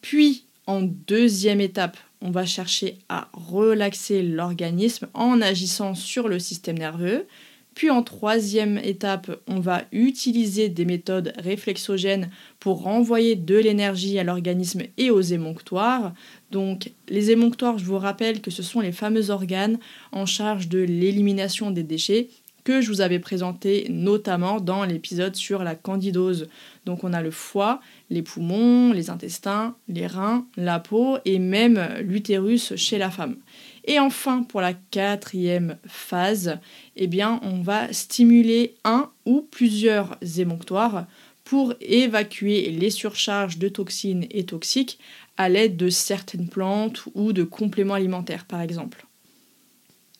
Puis, 0.00 0.46
en 0.66 0.80
deuxième 0.80 1.60
étape, 1.60 1.98
on 2.22 2.30
va 2.30 2.46
chercher 2.46 2.98
à 3.08 3.28
relaxer 3.32 4.22
l'organisme 4.22 5.08
en 5.12 5.42
agissant 5.42 5.94
sur 5.94 6.28
le 6.28 6.38
système 6.38 6.78
nerveux. 6.78 7.26
Puis 7.74 7.90
en 7.90 8.02
troisième 8.02 8.78
étape, 8.78 9.30
on 9.48 9.58
va 9.58 9.84
utiliser 9.92 10.68
des 10.68 10.84
méthodes 10.84 11.32
réflexogènes 11.38 12.30
pour 12.60 12.82
renvoyer 12.82 13.34
de 13.34 13.56
l'énergie 13.56 14.18
à 14.18 14.24
l'organisme 14.24 14.82
et 14.98 15.10
aux 15.10 15.22
émonctoires. 15.22 16.12
Donc 16.50 16.92
les 17.08 17.30
émonctoires, 17.30 17.78
je 17.78 17.84
vous 17.84 17.98
rappelle 17.98 18.42
que 18.42 18.50
ce 18.50 18.62
sont 18.62 18.80
les 18.80 18.92
fameux 18.92 19.30
organes 19.30 19.78
en 20.12 20.26
charge 20.26 20.68
de 20.68 20.80
l'élimination 20.80 21.70
des 21.70 21.82
déchets 21.82 22.28
que 22.64 22.80
je 22.80 22.88
vous 22.88 23.00
avais 23.00 23.18
présenté 23.18 23.86
notamment 23.90 24.60
dans 24.60 24.84
l'épisode 24.84 25.34
sur 25.34 25.62
la 25.62 25.74
candidose. 25.74 26.48
Donc 26.86 27.04
on 27.04 27.12
a 27.12 27.22
le 27.22 27.30
foie, 27.30 27.80
les 28.10 28.22
poumons, 28.22 28.92
les 28.92 29.10
intestins, 29.10 29.74
les 29.88 30.06
reins, 30.06 30.46
la 30.56 30.78
peau 30.78 31.18
et 31.24 31.38
même 31.38 31.80
l'utérus 32.00 32.74
chez 32.76 32.98
la 32.98 33.10
femme. 33.10 33.36
Et 33.84 33.98
enfin, 33.98 34.44
pour 34.44 34.60
la 34.60 34.74
quatrième 34.74 35.76
phase, 35.86 36.58
eh 36.96 37.08
bien, 37.08 37.40
on 37.42 37.62
va 37.62 37.92
stimuler 37.92 38.76
un 38.84 39.10
ou 39.26 39.42
plusieurs 39.50 40.16
émonctoires 40.38 41.06
pour 41.44 41.74
évacuer 41.80 42.70
les 42.70 42.90
surcharges 42.90 43.58
de 43.58 43.68
toxines 43.68 44.26
et 44.30 44.44
toxiques 44.44 44.98
à 45.36 45.48
l'aide 45.48 45.76
de 45.76 45.88
certaines 45.88 46.48
plantes 46.48 47.04
ou 47.14 47.32
de 47.32 47.42
compléments 47.42 47.94
alimentaires 47.94 48.44
par 48.44 48.60
exemple. 48.60 49.06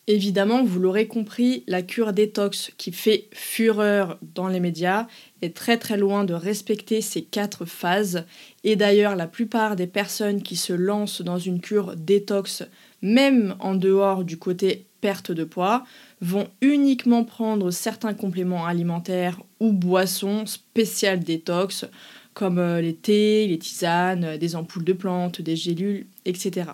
Évidemment, 0.07 0.65
vous 0.65 0.81
l'aurez 0.81 1.07
compris, 1.07 1.63
la 1.65 1.81
cure 1.81 2.11
détox 2.11 2.73
qui 2.77 2.91
fait 2.91 3.29
fureur 3.31 4.19
dans 4.35 4.49
les 4.49 4.59
médias 4.59 5.07
est 5.41 5.55
très 5.55 5.77
très 5.77 5.95
loin 5.95 6.25
de 6.25 6.33
respecter 6.33 6.99
ces 6.99 7.21
quatre 7.21 7.63
phases. 7.63 8.25
Et 8.65 8.75
d'ailleurs, 8.75 9.15
la 9.15 9.27
plupart 9.27 9.77
des 9.77 9.87
personnes 9.87 10.43
qui 10.43 10.57
se 10.57 10.73
lancent 10.73 11.21
dans 11.21 11.37
une 11.37 11.61
cure 11.61 11.95
détox, 11.95 12.63
même 13.01 13.55
en 13.61 13.75
dehors 13.75 14.25
du 14.25 14.37
côté 14.37 14.85
perte 14.99 15.31
de 15.31 15.45
poids, 15.45 15.85
vont 16.19 16.49
uniquement 16.59 17.23
prendre 17.23 17.71
certains 17.71 18.13
compléments 18.13 18.65
alimentaires 18.65 19.41
ou 19.61 19.71
boissons 19.71 20.45
spéciales 20.45 21.21
détox, 21.21 21.85
comme 22.33 22.59
euh, 22.59 22.81
les 22.81 22.95
thés, 22.95 23.47
les 23.47 23.59
tisanes, 23.59 24.35
des 24.37 24.55
ampoules 24.57 24.83
de 24.83 24.93
plantes, 24.93 25.39
des 25.39 25.55
gélules, 25.55 26.07
etc. 26.25 26.71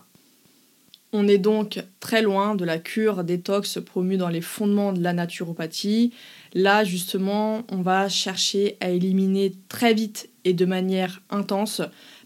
On 1.12 1.28
est 1.28 1.40
donc 1.40 1.84
très 2.00 2.22
loin 2.22 2.54
de 2.54 2.66
la 2.66 2.78
cure 2.78 3.24
détox 3.24 3.80
promue 3.84 4.18
dans 4.18 4.30
les 4.30 4.42
fondements 4.42 4.94
de 4.94 5.02
la 5.02 5.14
naturopathie. 5.14 6.14
Là, 6.54 6.84
justement, 6.84 7.64
on 7.70 7.82
va 7.82 8.10
chercher 8.10 8.78
à 8.80 8.90
éliminer 8.90 9.54
très 9.70 9.96
vite 9.96 10.30
et 10.46 10.54
de 10.54 10.66
manière 10.66 11.22
intense 11.32 11.82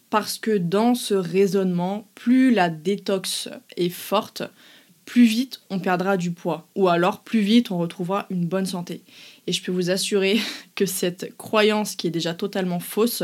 parce 0.10 0.38
que 0.38 0.58
dans 0.58 0.96
ce 0.96 1.14
raisonnement, 1.14 2.08
plus 2.14 2.54
la 2.54 2.70
détox 2.70 3.50
est 3.78 3.90
forte, 3.90 4.44
plus 5.06 5.26
vite 5.26 5.62
on 5.70 5.80
perdra 5.80 6.18
du 6.18 6.32
poids 6.32 6.68
ou 6.76 6.88
alors 6.88 7.24
plus 7.24 7.42
vite 7.42 7.72
on 7.72 7.78
retrouvera 7.78 8.28
une 8.30 8.46
bonne 8.46 8.66
santé. 8.66 9.02
Et 9.48 9.54
je 9.54 9.64
peux 9.64 9.72
vous 9.72 9.90
assurer 9.92 10.40
que 10.76 10.86
cette 10.86 11.36
croyance 11.38 11.96
qui 11.96 12.08
est 12.08 12.12
déjà 12.12 12.34
totalement 12.34 12.80
fausse 12.80 13.24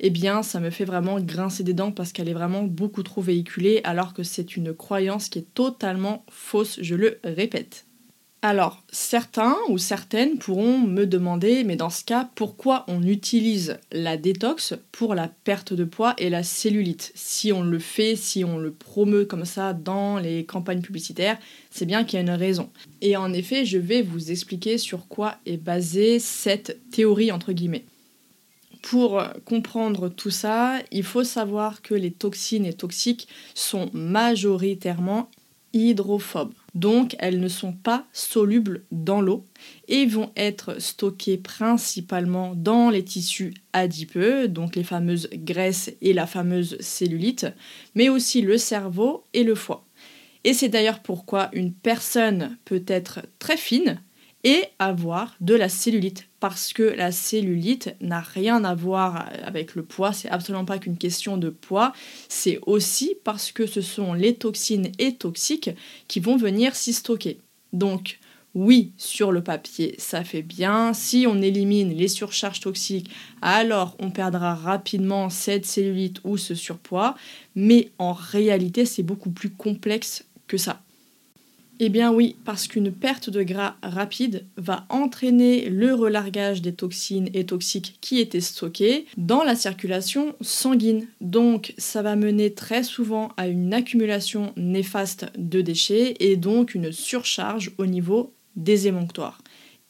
eh 0.00 0.10
bien 0.10 0.42
ça 0.42 0.60
me 0.60 0.70
fait 0.70 0.84
vraiment 0.84 1.20
grincer 1.20 1.62
des 1.62 1.74
dents 1.74 1.92
parce 1.92 2.12
qu'elle 2.12 2.28
est 2.28 2.34
vraiment 2.34 2.64
beaucoup 2.64 3.02
trop 3.02 3.20
véhiculée 3.20 3.80
alors 3.84 4.14
que 4.14 4.22
c'est 4.22 4.56
une 4.56 4.74
croyance 4.74 5.28
qui 5.28 5.38
est 5.38 5.54
totalement 5.54 6.24
fausse, 6.30 6.78
je 6.80 6.94
le 6.94 7.20
répète. 7.22 7.86
Alors, 8.42 8.82
certains 8.90 9.54
ou 9.68 9.76
certaines 9.76 10.38
pourront 10.38 10.78
me 10.78 11.04
demander, 11.04 11.62
mais 11.62 11.76
dans 11.76 11.90
ce 11.90 12.02
cas, 12.02 12.30
pourquoi 12.34 12.86
on 12.88 13.02
utilise 13.02 13.76
la 13.92 14.16
détox 14.16 14.72
pour 14.92 15.14
la 15.14 15.28
perte 15.28 15.74
de 15.74 15.84
poids 15.84 16.14
et 16.16 16.30
la 16.30 16.42
cellulite? 16.42 17.12
Si 17.14 17.52
on 17.52 17.62
le 17.62 17.78
fait, 17.78 18.16
si 18.16 18.42
on 18.42 18.56
le 18.56 18.72
promeut 18.72 19.26
comme 19.26 19.44
ça 19.44 19.74
dans 19.74 20.18
les 20.18 20.46
campagnes 20.46 20.80
publicitaires, 20.80 21.38
c'est 21.70 21.84
bien 21.84 22.02
qu'il 22.04 22.16
y 22.16 22.20
a 22.20 22.22
une 22.22 22.30
raison. 22.30 22.70
Et 23.02 23.14
en 23.14 23.30
effet, 23.34 23.66
je 23.66 23.76
vais 23.76 24.00
vous 24.00 24.30
expliquer 24.30 24.78
sur 24.78 25.06
quoi 25.06 25.36
est 25.44 25.58
basée 25.58 26.18
cette 26.18 26.80
théorie 26.90 27.32
entre 27.32 27.52
guillemets. 27.52 27.84
Pour 28.82 29.22
comprendre 29.44 30.08
tout 30.08 30.30
ça, 30.30 30.78
il 30.90 31.04
faut 31.04 31.24
savoir 31.24 31.82
que 31.82 31.94
les 31.94 32.10
toxines 32.10 32.66
et 32.66 32.72
toxiques 32.72 33.28
sont 33.54 33.90
majoritairement 33.92 35.30
hydrophobes. 35.72 36.54
Donc 36.74 37.16
elles 37.18 37.40
ne 37.40 37.48
sont 37.48 37.72
pas 37.72 38.06
solubles 38.12 38.84
dans 38.90 39.20
l'eau 39.20 39.44
et 39.88 40.06
vont 40.06 40.30
être 40.36 40.80
stockées 40.80 41.36
principalement 41.36 42.54
dans 42.54 42.90
les 42.90 43.04
tissus 43.04 43.54
adipeux, 43.72 44.48
donc 44.48 44.76
les 44.76 44.84
fameuses 44.84 45.28
graisses 45.32 45.92
et 46.00 46.12
la 46.12 46.26
fameuse 46.26 46.76
cellulite, 46.80 47.46
mais 47.94 48.08
aussi 48.08 48.40
le 48.42 48.58
cerveau 48.58 49.24
et 49.32 49.44
le 49.44 49.54
foie. 49.54 49.84
Et 50.44 50.54
c'est 50.54 50.68
d'ailleurs 50.68 51.00
pourquoi 51.00 51.50
une 51.52 51.72
personne 51.72 52.56
peut 52.64 52.84
être 52.86 53.20
très 53.38 53.56
fine 53.56 54.00
et 54.44 54.64
avoir 54.78 55.36
de 55.40 55.54
la 55.54 55.68
cellulite 55.68 56.26
parce 56.40 56.72
que 56.72 56.82
la 56.82 57.12
cellulite 57.12 57.94
n'a 58.00 58.20
rien 58.20 58.64
à 58.64 58.74
voir 58.74 59.28
avec 59.44 59.74
le 59.74 59.82
poids, 59.82 60.12
c'est 60.12 60.30
absolument 60.30 60.64
pas 60.64 60.78
qu'une 60.78 60.96
question 60.96 61.36
de 61.36 61.50
poids, 61.50 61.92
c'est 62.28 62.58
aussi 62.66 63.14
parce 63.24 63.52
que 63.52 63.66
ce 63.66 63.82
sont 63.82 64.14
les 64.14 64.34
toxines 64.34 64.90
et 64.98 65.14
toxiques 65.14 65.70
qui 66.08 66.20
vont 66.20 66.36
venir 66.36 66.74
s'y 66.74 66.94
stocker. 66.94 67.40
Donc, 67.72 68.18
oui, 68.54 68.92
sur 68.96 69.30
le 69.30 69.44
papier, 69.44 69.94
ça 69.98 70.24
fait 70.24 70.42
bien. 70.42 70.92
Si 70.92 71.24
on 71.28 71.40
élimine 71.40 71.94
les 71.94 72.08
surcharges 72.08 72.60
toxiques, 72.60 73.10
alors 73.42 73.96
on 74.00 74.10
perdra 74.10 74.54
rapidement 74.54 75.30
cette 75.30 75.66
cellulite 75.66 76.20
ou 76.24 76.36
ce 76.36 76.54
surpoids. 76.56 77.14
Mais 77.54 77.90
en 77.98 78.12
réalité, 78.12 78.86
c'est 78.86 79.04
beaucoup 79.04 79.30
plus 79.30 79.50
complexe 79.50 80.24
que 80.48 80.56
ça. 80.56 80.82
Eh 81.82 81.88
bien 81.88 82.12
oui, 82.12 82.36
parce 82.44 82.68
qu'une 82.68 82.92
perte 82.92 83.30
de 83.30 83.42
gras 83.42 83.76
rapide 83.82 84.44
va 84.58 84.84
entraîner 84.90 85.70
le 85.70 85.94
relargage 85.94 86.60
des 86.60 86.74
toxines 86.74 87.30
et 87.32 87.46
toxiques 87.46 87.96
qui 88.02 88.20
étaient 88.20 88.42
stockées 88.42 89.06
dans 89.16 89.42
la 89.42 89.56
circulation 89.56 90.34
sanguine. 90.42 91.06
Donc 91.22 91.72
ça 91.78 92.02
va 92.02 92.16
mener 92.16 92.52
très 92.52 92.82
souvent 92.82 93.32
à 93.38 93.48
une 93.48 93.72
accumulation 93.72 94.52
néfaste 94.58 95.28
de 95.38 95.62
déchets 95.62 96.16
et 96.20 96.36
donc 96.36 96.74
une 96.74 96.92
surcharge 96.92 97.72
au 97.78 97.86
niveau 97.86 98.34
des 98.56 98.86
émonctoires. 98.86 99.40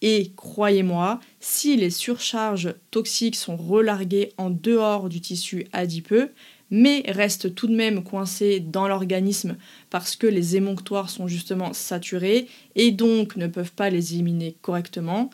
Et 0.01 0.33
croyez-moi, 0.37 1.19
si 1.41 1.77
les 1.77 1.91
surcharges 1.91 2.73
toxiques 2.93 3.35
sont 3.35 3.57
relarguées 3.57 4.33
en 4.39 4.49
dehors 4.49 5.09
du 5.09 5.21
tissu 5.21 5.67
adipeux, 5.73 6.31
mais 6.71 7.03
restent 7.09 7.55
tout 7.55 7.67
de 7.67 7.75
même 7.75 8.03
coincés 8.03 8.61
dans 8.61 8.89
l'organisme 8.89 9.57
parce 9.91 10.17
que 10.17 10.27
les 10.27 10.57
émonctoires 10.57 11.11
sont 11.11 11.27
justement 11.27 11.73
saturés 11.73 12.49
et 12.77 12.91
donc 12.91 13.37
ne 13.37 13.47
peuvent 13.47 13.73
pas 13.73 13.91
les 13.91 14.15
éliminer 14.15 14.57
correctement, 14.63 15.31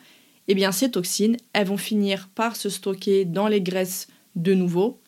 eh 0.47 0.55
bien 0.55 0.71
ces 0.71 0.91
toxines, 0.91 1.37
elles 1.53 1.67
vont 1.67 1.77
finir 1.77 2.29
par 2.33 2.55
se 2.55 2.69
stocker 2.69 3.25
dans 3.25 3.47
les 3.47 3.61
graisses 3.61 4.07
de 4.35 4.53
nouveau. 4.53 4.99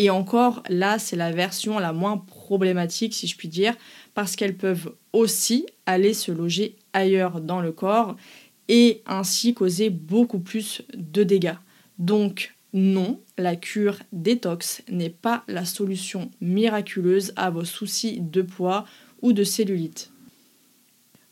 Et 0.00 0.10
encore, 0.10 0.62
là, 0.68 1.00
c'est 1.00 1.16
la 1.16 1.32
version 1.32 1.80
la 1.80 1.92
moins 1.92 2.18
problématique, 2.18 3.14
si 3.14 3.26
je 3.26 3.36
puis 3.36 3.48
dire, 3.48 3.74
parce 4.14 4.36
qu'elles 4.36 4.56
peuvent 4.56 4.94
aussi 5.12 5.66
aller 5.86 6.14
se 6.14 6.30
loger 6.30 6.76
ailleurs 6.92 7.40
dans 7.40 7.60
le 7.60 7.72
corps 7.72 8.16
et 8.68 9.02
ainsi 9.06 9.54
causer 9.54 9.90
beaucoup 9.90 10.38
plus 10.38 10.82
de 10.94 11.24
dégâts. 11.24 11.56
Donc, 11.98 12.54
non, 12.74 13.20
la 13.38 13.56
cure 13.56 13.98
détox 14.12 14.82
n'est 14.90 15.10
pas 15.10 15.42
la 15.48 15.64
solution 15.64 16.30
miraculeuse 16.40 17.32
à 17.36 17.50
vos 17.50 17.64
soucis 17.64 18.20
de 18.20 18.42
poids 18.42 18.84
ou 19.22 19.32
de 19.32 19.44
cellulite. 19.44 20.10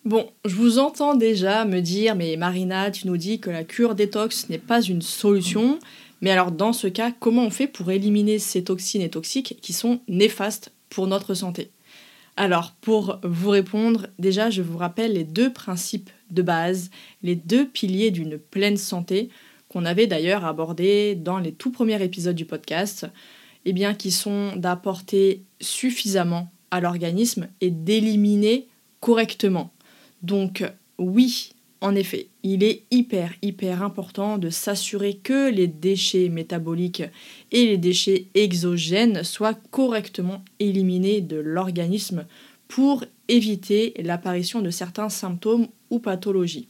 Bon, 0.05 0.31
je 0.45 0.55
vous 0.55 0.79
entends 0.79 1.15
déjà 1.15 1.65
me 1.65 1.81
dire, 1.81 2.15
mais 2.15 2.37
Marina, 2.37 2.91
tu 2.91 3.09
nous 3.09 3.17
dis 3.17 3.41
que 3.41 3.51
la 3.51 3.65
cure 3.65 3.95
détox 3.95 4.49
n'est 4.49 4.59
pas 4.59 4.81
une 4.81 5.03
solution, 5.03 5.79
mais 6.21 6.31
alors 6.31 6.53
dans 6.53 6.73
ce 6.73 6.87
cas, 6.87 7.13
comment 7.19 7.45
on 7.45 7.51
fait 7.51 7.67
pour 7.67 7.91
éliminer 7.91 8.39
ces 8.39 8.65
toxines 8.65 9.03
et 9.03 9.11
toxiques 9.11 9.59
qui 9.61 9.73
sont 9.73 10.01
néfastes 10.09 10.73
pour 10.91 11.07
notre 11.07 11.35
santé? 11.35 11.71
Alors, 12.37 12.75
pour 12.83 13.19
vous 13.25 13.51
répondre, 13.51 14.09
déjà, 14.19 14.51
je 14.51 14.63
vous 14.63 14.77
rappelle 14.77 15.15
les 15.15 15.25
deux 15.25 15.53
principes 15.53 16.11
de 16.31 16.43
base, 16.43 16.91
les 17.23 17.35
deux 17.35 17.67
piliers 17.67 18.11
d'une 18.11 18.39
pleine 18.39 18.77
santé 18.77 19.31
qu'on 19.77 19.85
avait 19.85 20.07
d'ailleurs 20.07 20.47
abordé 20.47 21.15
dans 21.15 21.39
les 21.39 21.53
tout 21.53 21.71
premiers 21.71 22.03
épisodes 22.03 22.35
du 22.35 22.47
podcast, 22.47 23.07
eh 23.67 23.75
bien, 23.75 23.93
qui 23.93 24.11
sont 24.11 24.57
d'apporter 24.57 25.43
suffisamment 25.61 26.51
à 26.71 26.81
l'organisme 26.81 27.49
et 27.61 27.69
d'éliminer 27.69 28.69
correctement. 29.01 29.75
Donc 30.23 30.65
oui, 30.97 31.53
en 31.83 31.95
effet, 31.95 32.29
il 32.43 32.65
est 32.65 32.85
hyper, 32.91 33.35
hyper 33.43 33.83
important 33.83 34.39
de 34.39 34.49
s'assurer 34.49 35.19
que 35.23 35.51
les 35.51 35.67
déchets 35.67 36.31
métaboliques 36.31 37.03
et 37.53 37.67
les 37.67 37.77
déchets 37.77 38.29
exogènes 38.35 39.25
soient 39.25 39.59
correctement 39.73 40.43
éliminés 40.59 41.21
de 41.21 41.37
l'organisme 41.37 42.25
pour 42.67 43.05
éviter 43.29 43.93
l'apparition 43.99 44.63
de 44.63 44.71
certains 44.71 45.11
symptômes 45.11 45.69
ou 45.91 45.99
pathologies. 45.99 46.67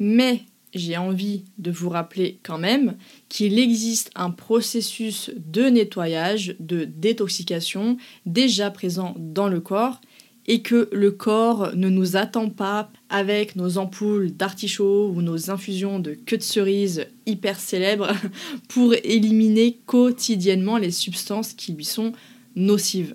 Mais 0.00 0.42
j'ai 0.76 0.96
envie 0.96 1.44
de 1.58 1.70
vous 1.70 1.88
rappeler 1.88 2.38
quand 2.42 2.58
même 2.58 2.96
qu'il 3.28 3.58
existe 3.58 4.10
un 4.14 4.30
processus 4.30 5.30
de 5.36 5.64
nettoyage, 5.64 6.56
de 6.60 6.84
détoxication 6.84 7.96
déjà 8.24 8.70
présent 8.70 9.14
dans 9.18 9.48
le 9.48 9.60
corps 9.60 10.00
et 10.48 10.62
que 10.62 10.88
le 10.92 11.10
corps 11.10 11.74
ne 11.74 11.88
nous 11.88 12.16
attend 12.16 12.50
pas 12.50 12.90
avec 13.08 13.56
nos 13.56 13.78
ampoules 13.78 14.30
d'artichaut 14.30 15.08
ou 15.08 15.22
nos 15.22 15.50
infusions 15.50 15.98
de 15.98 16.14
queue 16.14 16.36
de 16.36 16.42
cerise 16.42 17.06
hyper 17.26 17.58
célèbres 17.58 18.12
pour 18.68 18.94
éliminer 18.94 19.78
quotidiennement 19.86 20.78
les 20.78 20.92
substances 20.92 21.52
qui 21.52 21.72
lui 21.72 21.84
sont 21.84 22.12
nocives. 22.54 23.14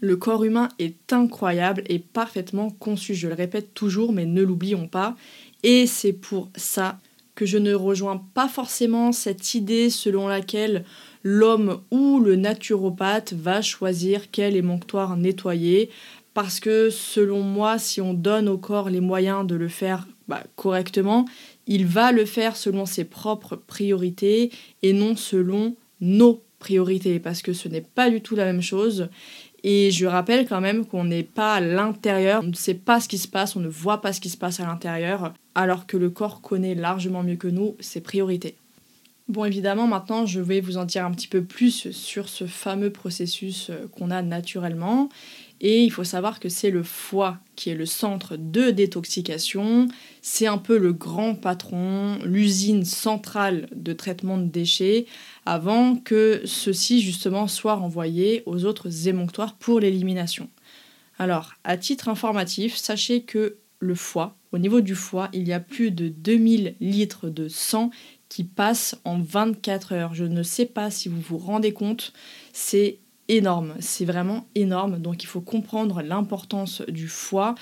Le 0.00 0.16
corps 0.16 0.44
humain 0.44 0.68
est 0.78 1.14
incroyable 1.14 1.82
et 1.88 1.98
parfaitement 1.98 2.68
conçu, 2.68 3.14
je 3.14 3.26
le 3.26 3.32
répète 3.34 3.72
toujours, 3.72 4.12
mais 4.12 4.26
ne 4.26 4.42
l'oublions 4.42 4.86
pas, 4.86 5.16
Et 5.64 5.86
c'est 5.86 6.12
pour 6.12 6.50
ça 6.56 6.98
que 7.34 7.46
je 7.46 7.56
ne 7.56 7.72
rejoins 7.74 8.22
pas 8.34 8.48
forcément 8.48 9.12
cette 9.12 9.54
idée 9.54 9.88
selon 9.88 10.28
laquelle 10.28 10.84
l'homme 11.22 11.80
ou 11.90 12.20
le 12.20 12.36
naturopathe 12.36 13.32
va 13.32 13.62
choisir 13.62 14.30
quel 14.30 14.56
émonctoire 14.56 15.16
nettoyer, 15.16 15.88
parce 16.34 16.60
que 16.60 16.90
selon 16.90 17.40
moi, 17.40 17.78
si 17.78 18.02
on 18.02 18.12
donne 18.12 18.46
au 18.46 18.58
corps 18.58 18.90
les 18.90 19.00
moyens 19.00 19.46
de 19.46 19.54
le 19.54 19.68
faire 19.68 20.06
bah, 20.28 20.42
correctement, 20.54 21.24
il 21.66 21.86
va 21.86 22.12
le 22.12 22.26
faire 22.26 22.56
selon 22.56 22.84
ses 22.84 23.04
propres 23.04 23.56
priorités 23.56 24.52
et 24.82 24.92
non 24.92 25.16
selon 25.16 25.76
nos 26.02 26.42
priorités, 26.58 27.20
parce 27.20 27.40
que 27.40 27.54
ce 27.54 27.68
n'est 27.68 27.80
pas 27.80 28.10
du 28.10 28.20
tout 28.20 28.36
la 28.36 28.44
même 28.44 28.62
chose. 28.62 29.08
Et 29.66 29.90
je 29.90 30.04
rappelle 30.04 30.46
quand 30.46 30.60
même 30.60 30.84
qu'on 30.84 31.04
n'est 31.04 31.22
pas 31.22 31.54
à 31.54 31.60
l'intérieur, 31.60 32.42
on 32.44 32.48
ne 32.48 32.54
sait 32.54 32.74
pas 32.74 33.00
ce 33.00 33.08
qui 33.08 33.16
se 33.16 33.26
passe, 33.26 33.56
on 33.56 33.60
ne 33.60 33.68
voit 33.68 34.02
pas 34.02 34.12
ce 34.12 34.20
qui 34.20 34.28
se 34.28 34.36
passe 34.36 34.60
à 34.60 34.66
l'intérieur, 34.66 35.32
alors 35.54 35.86
que 35.86 35.96
le 35.96 36.10
corps 36.10 36.42
connaît 36.42 36.74
largement 36.74 37.22
mieux 37.22 37.36
que 37.36 37.48
nous 37.48 37.74
ses 37.80 38.02
priorités. 38.02 38.56
Bon, 39.26 39.46
évidemment, 39.46 39.86
maintenant, 39.86 40.26
je 40.26 40.40
vais 40.40 40.60
vous 40.60 40.76
en 40.76 40.84
dire 40.84 41.06
un 41.06 41.10
petit 41.12 41.28
peu 41.28 41.42
plus 41.42 41.90
sur 41.92 42.28
ce 42.28 42.46
fameux 42.46 42.90
processus 42.90 43.70
euh, 43.70 43.86
qu'on 43.90 44.10
a 44.10 44.20
naturellement. 44.20 45.08
Et 45.60 45.82
il 45.82 45.90
faut 45.90 46.04
savoir 46.04 46.40
que 46.40 46.48
c'est 46.48 46.70
le 46.70 46.82
foie 46.82 47.38
qui 47.56 47.70
est 47.70 47.74
le 47.74 47.86
centre 47.86 48.36
de 48.36 48.70
détoxication. 48.70 49.88
C'est 50.20 50.46
un 50.46 50.58
peu 50.58 50.76
le 50.76 50.92
grand 50.92 51.34
patron, 51.34 52.18
l'usine 52.24 52.84
centrale 52.84 53.68
de 53.74 53.92
traitement 53.92 54.36
de 54.36 54.46
déchets, 54.46 55.06
avant 55.46 55.96
que 55.96 56.42
ceux-ci, 56.44 57.00
justement, 57.00 57.46
soient 57.46 57.76
renvoyés 57.76 58.42
aux 58.46 58.64
autres 58.64 59.08
émonctoires 59.08 59.54
pour 59.54 59.80
l'élimination. 59.80 60.50
Alors, 61.18 61.52
à 61.62 61.76
titre 61.76 62.08
informatif, 62.08 62.76
sachez 62.76 63.22
que 63.22 63.56
le 63.78 63.94
foie, 63.94 64.36
au 64.52 64.58
niveau 64.58 64.80
du 64.80 64.94
foie, 64.94 65.28
il 65.32 65.46
y 65.46 65.52
a 65.52 65.60
plus 65.60 65.90
de 65.90 66.08
2000 66.08 66.74
litres 66.80 67.28
de 67.28 67.48
sang 67.48 67.90
qui 68.28 68.44
passe 68.44 68.96
en 69.04 69.20
24 69.20 69.92
heures. 69.92 70.14
Je 70.14 70.24
ne 70.24 70.42
sais 70.42 70.66
pas 70.66 70.90
si 70.90 71.08
vous 71.08 71.20
vous 71.20 71.38
rendez 71.38 71.72
compte, 71.72 72.12
c'est 72.52 72.98
énorme, 73.28 73.74
c'est 73.80 74.04
vraiment 74.04 74.46
énorme. 74.54 74.98
Donc 74.98 75.22
il 75.22 75.26
faut 75.26 75.40
comprendre 75.40 76.02
l'importance 76.02 76.82
du 76.88 77.08
foie 77.08 77.54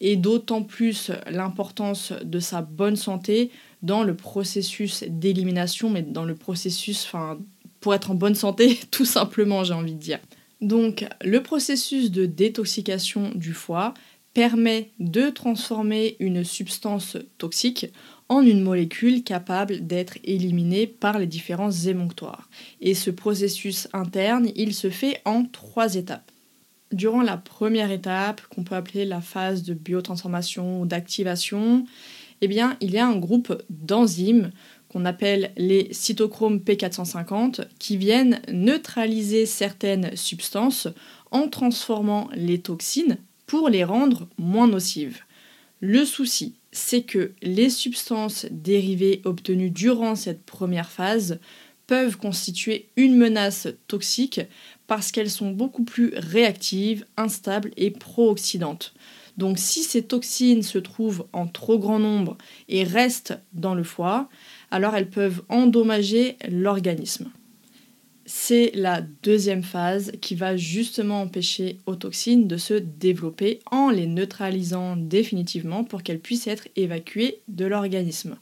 et 0.00 0.16
d'autant 0.16 0.62
plus 0.62 1.10
l'importance 1.30 2.12
de 2.22 2.40
sa 2.40 2.62
bonne 2.62 2.96
santé 2.96 3.50
dans 3.82 4.02
le 4.02 4.14
processus 4.14 5.04
d'élimination, 5.08 5.90
mais 5.90 6.02
dans 6.02 6.24
le 6.24 6.34
processus, 6.34 7.04
enfin, 7.04 7.38
pour 7.80 7.94
être 7.94 8.10
en 8.10 8.14
bonne 8.14 8.34
santé, 8.34 8.78
tout 8.90 9.04
simplement, 9.04 9.64
j'ai 9.64 9.74
envie 9.74 9.94
de 9.94 10.00
dire. 10.00 10.18
Donc 10.60 11.04
le 11.22 11.42
processus 11.42 12.10
de 12.10 12.26
détoxication 12.26 13.30
du 13.34 13.52
foie 13.52 13.94
permet 14.34 14.90
de 14.98 15.30
transformer 15.30 16.16
une 16.20 16.44
substance 16.44 17.16
toxique 17.38 17.86
en 18.28 18.42
une 18.42 18.62
molécule 18.62 19.22
capable 19.22 19.86
d'être 19.86 20.18
éliminée 20.24 20.86
par 20.86 21.18
les 21.18 21.26
différents 21.26 21.70
émonctoires. 21.70 22.48
Et 22.80 22.94
ce 22.94 23.10
processus 23.10 23.88
interne, 23.92 24.50
il 24.54 24.74
se 24.74 24.90
fait 24.90 25.20
en 25.24 25.44
trois 25.44 25.94
étapes. 25.94 26.30
Durant 26.92 27.22
la 27.22 27.36
première 27.36 27.90
étape, 27.90 28.40
qu'on 28.48 28.64
peut 28.64 28.74
appeler 28.74 29.04
la 29.04 29.20
phase 29.20 29.62
de 29.62 29.74
biotransformation 29.74 30.80
ou 30.80 30.86
d'activation, 30.86 31.86
eh 32.40 32.48
bien, 32.48 32.76
il 32.80 32.92
y 32.92 32.98
a 32.98 33.06
un 33.06 33.16
groupe 33.16 33.62
d'enzymes 33.68 34.50
qu'on 34.88 35.04
appelle 35.04 35.52
les 35.56 35.88
cytochromes 35.90 36.58
P450 36.58 37.66
qui 37.78 37.96
viennent 37.96 38.40
neutraliser 38.50 39.44
certaines 39.44 40.16
substances 40.16 40.88
en 41.30 41.48
transformant 41.48 42.30
les 42.34 42.58
toxines 42.58 43.18
pour 43.46 43.68
les 43.68 43.84
rendre 43.84 44.28
moins 44.38 44.68
nocives. 44.68 45.20
Le 45.80 46.04
souci, 46.04 46.54
c'est 46.72 47.02
que 47.02 47.32
les 47.42 47.70
substances 47.70 48.46
dérivées 48.50 49.22
obtenues 49.24 49.70
durant 49.70 50.14
cette 50.14 50.44
première 50.44 50.90
phase 50.90 51.38
peuvent 51.86 52.18
constituer 52.18 52.90
une 52.96 53.16
menace 53.16 53.68
toxique 53.86 54.40
parce 54.86 55.10
qu'elles 55.10 55.30
sont 55.30 55.50
beaucoup 55.50 55.84
plus 55.84 56.12
réactives, 56.14 57.06
instables 57.16 57.72
et 57.76 57.90
pro-oxydantes. 57.90 58.94
Donc 59.38 59.58
si 59.58 59.82
ces 59.84 60.02
toxines 60.02 60.62
se 60.62 60.78
trouvent 60.78 61.26
en 61.32 61.46
trop 61.46 61.78
grand 61.78 61.98
nombre 61.98 62.36
et 62.68 62.84
restent 62.84 63.38
dans 63.52 63.74
le 63.74 63.84
foie, 63.84 64.28
alors 64.70 64.94
elles 64.96 65.10
peuvent 65.10 65.42
endommager 65.48 66.36
l'organisme 66.48 67.30
c'est 68.30 68.72
la 68.74 69.00
deuxième 69.22 69.62
phase 69.62 70.12
qui 70.20 70.34
va 70.34 70.54
justement 70.54 71.22
empêcher 71.22 71.78
aux 71.86 71.96
toxines 71.96 72.46
de 72.46 72.58
se 72.58 72.74
développer 72.74 73.60
en 73.70 73.88
les 73.88 74.06
neutralisant 74.06 74.96
définitivement 74.96 75.82
pour 75.82 76.02
qu'elles 76.02 76.20
puissent 76.20 76.46
être 76.46 76.68
évacuées 76.76 77.40
de 77.48 77.64
l'organisme. 77.64 78.36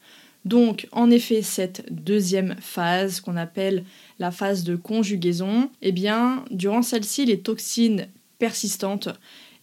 Donc, 0.44 0.88
en 0.90 1.08
effet, 1.08 1.40
cette 1.40 1.84
deuxième 1.88 2.56
phase 2.60 3.20
qu'on 3.20 3.36
appelle 3.36 3.84
la 4.18 4.32
phase 4.32 4.64
de 4.64 4.74
conjugaison, 4.74 5.70
eh 5.82 5.92
bien, 5.92 6.44
durant 6.50 6.82
celle-ci, 6.82 7.24
les 7.24 7.38
toxines 7.38 8.08
persistantes 8.40 9.08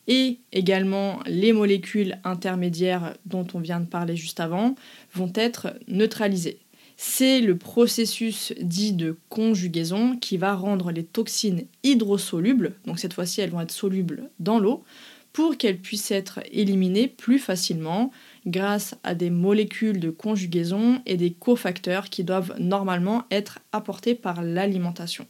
et 0.07 0.37
également 0.53 1.19
les 1.25 1.51
molécules 1.51 2.17
intermédiaires 2.23 3.13
dont 3.25 3.47
on 3.53 3.59
vient 3.59 3.81
de 3.81 3.87
parler 3.87 4.15
juste 4.15 4.39
avant 4.39 4.75
vont 5.13 5.33
être 5.35 5.73
neutralisées. 5.89 6.62
C'est 7.05 7.41
le 7.41 7.57
processus 7.57 8.53
dit 8.61 8.93
de 8.93 9.17
conjugaison 9.27 10.15
qui 10.15 10.37
va 10.37 10.55
rendre 10.55 10.89
les 10.89 11.03
toxines 11.03 11.65
hydrosolubles, 11.83 12.75
donc 12.85 12.97
cette 12.97 13.13
fois-ci 13.13 13.41
elles 13.41 13.49
vont 13.49 13.59
être 13.59 13.73
solubles 13.73 14.29
dans 14.39 14.57
l'eau, 14.57 14.85
pour 15.33 15.57
qu'elles 15.57 15.79
puissent 15.79 16.11
être 16.11 16.39
éliminées 16.49 17.09
plus 17.09 17.39
facilement 17.39 18.09
grâce 18.47 18.95
à 19.03 19.15
des 19.15 19.29
molécules 19.29 19.99
de 19.99 20.11
conjugaison 20.11 21.01
et 21.05 21.17
des 21.17 21.31
cofacteurs 21.31 22.09
qui 22.09 22.23
doivent 22.23 22.55
normalement 22.57 23.25
être 23.31 23.59
apportés 23.73 24.15
par 24.15 24.41
l'alimentation. 24.41 25.27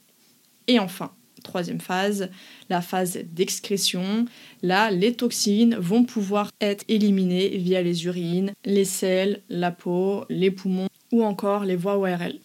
Et 0.67 0.77
enfin, 0.77 1.11
troisième 1.43 1.81
phase, 1.81 2.29
la 2.69 2.81
phase 2.81 3.17
d'excrétion. 3.33 4.25
Là, 4.61 4.91
les 4.91 5.13
toxines 5.13 5.75
vont 5.75 6.03
pouvoir 6.03 6.51
être 6.61 6.85
éliminées 6.87 7.57
via 7.57 7.81
les 7.81 8.05
urines, 8.05 8.51
les 8.63 8.85
selles, 8.85 9.41
la 9.49 9.71
peau, 9.71 10.23
les 10.29 10.51
poumons 10.51 10.87
ou 11.13 11.23
encore 11.23 11.63
les 11.63 11.77
voies 11.77 11.97
ORL. 11.97 12.39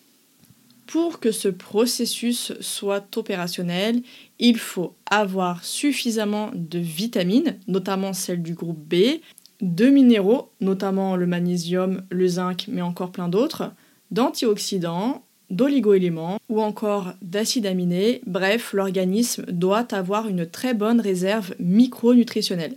Pour 0.87 1.21
que 1.21 1.33
ce 1.33 1.49
processus 1.49 2.53
soit 2.61 3.17
opérationnel, 3.17 4.03
il 4.39 4.59
faut 4.59 4.95
avoir 5.11 5.65
suffisamment 5.65 6.51
de 6.55 6.79
vitamines, 6.79 7.57
notamment 7.67 8.13
celles 8.13 8.43
du 8.43 8.55
groupe 8.55 8.79
B, 8.79 9.21
de 9.61 9.87
minéraux, 9.87 10.51
notamment 10.61 11.17
le 11.17 11.27
magnésium, 11.27 12.03
le 12.11 12.29
zinc, 12.29 12.67
mais 12.69 12.83
encore 12.83 13.11
plein 13.11 13.29
d'autres, 13.29 13.73
d'antioxydants, 14.11 15.25
d'oligoéléments 15.51 16.39
ou 16.51 16.61
encore 16.61 17.15
d'acides 17.23 17.67
aminés. 17.67 18.21
Bref, 18.27 18.75
l'organisme 18.75 19.47
doit 19.49 19.95
avoir 19.95 20.29
une 20.29 20.47
très 20.47 20.75
bonne 20.75 21.01
réserve 21.01 21.55
micronutritionnelle 21.59 22.77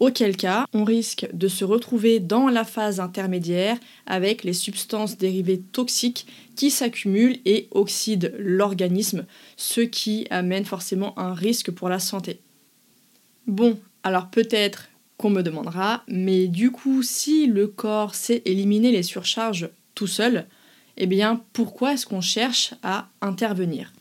auquel 0.00 0.36
cas 0.36 0.66
on 0.72 0.82
risque 0.84 1.28
de 1.32 1.46
se 1.46 1.64
retrouver 1.64 2.18
dans 2.18 2.48
la 2.48 2.64
phase 2.64 2.98
intermédiaire 2.98 3.78
avec 4.06 4.42
les 4.42 4.54
substances 4.54 5.18
dérivées 5.18 5.60
toxiques 5.60 6.26
qui 6.56 6.70
s'accumulent 6.70 7.38
et 7.44 7.68
oxydent 7.70 8.34
l'organisme, 8.38 9.26
ce 9.56 9.82
qui 9.82 10.26
amène 10.30 10.64
forcément 10.64 11.16
un 11.18 11.34
risque 11.34 11.70
pour 11.70 11.88
la 11.88 11.98
santé. 11.98 12.40
Bon, 13.46 13.78
alors 14.02 14.30
peut-être 14.30 14.88
qu'on 15.16 15.30
me 15.30 15.42
demandera, 15.42 16.02
mais 16.08 16.48
du 16.48 16.70
coup, 16.70 17.02
si 17.02 17.46
le 17.46 17.66
corps 17.66 18.14
sait 18.14 18.42
éliminer 18.46 18.90
les 18.90 19.02
surcharges 19.02 19.68
tout 19.94 20.06
seul, 20.06 20.46
eh 20.96 21.06
bien 21.06 21.44
pourquoi 21.52 21.92
est-ce 21.92 22.06
qu'on 22.06 22.20
cherche 22.22 22.74
à 22.82 23.08
intervenir? 23.20 23.92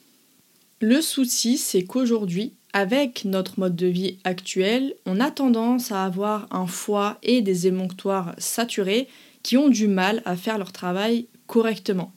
Le 0.82 1.02
souci, 1.02 1.58
c'est 1.58 1.84
qu'aujourd'hui, 1.84 2.54
avec 2.74 3.26
notre 3.26 3.60
mode 3.60 3.76
de 3.76 3.88
vie 3.88 4.18
actuel, 4.24 4.96
on 5.06 5.20
a 5.20 5.32
tendance 5.32 5.92
à 5.92 6.06
avoir 6.06 6.48
un 6.52 6.68
foie 6.68 7.18
et 7.24 7.42
des 7.42 7.68
émonctoires 7.68 8.36
saturés 8.38 9.08
qui 9.44 9.58
ont 9.58 9.70
du 9.70 9.88
mal 9.88 10.22
à 10.26 10.36
faire 10.36 10.58
leur 10.58 10.72
travail 10.72 11.28
correctement. 11.48 12.14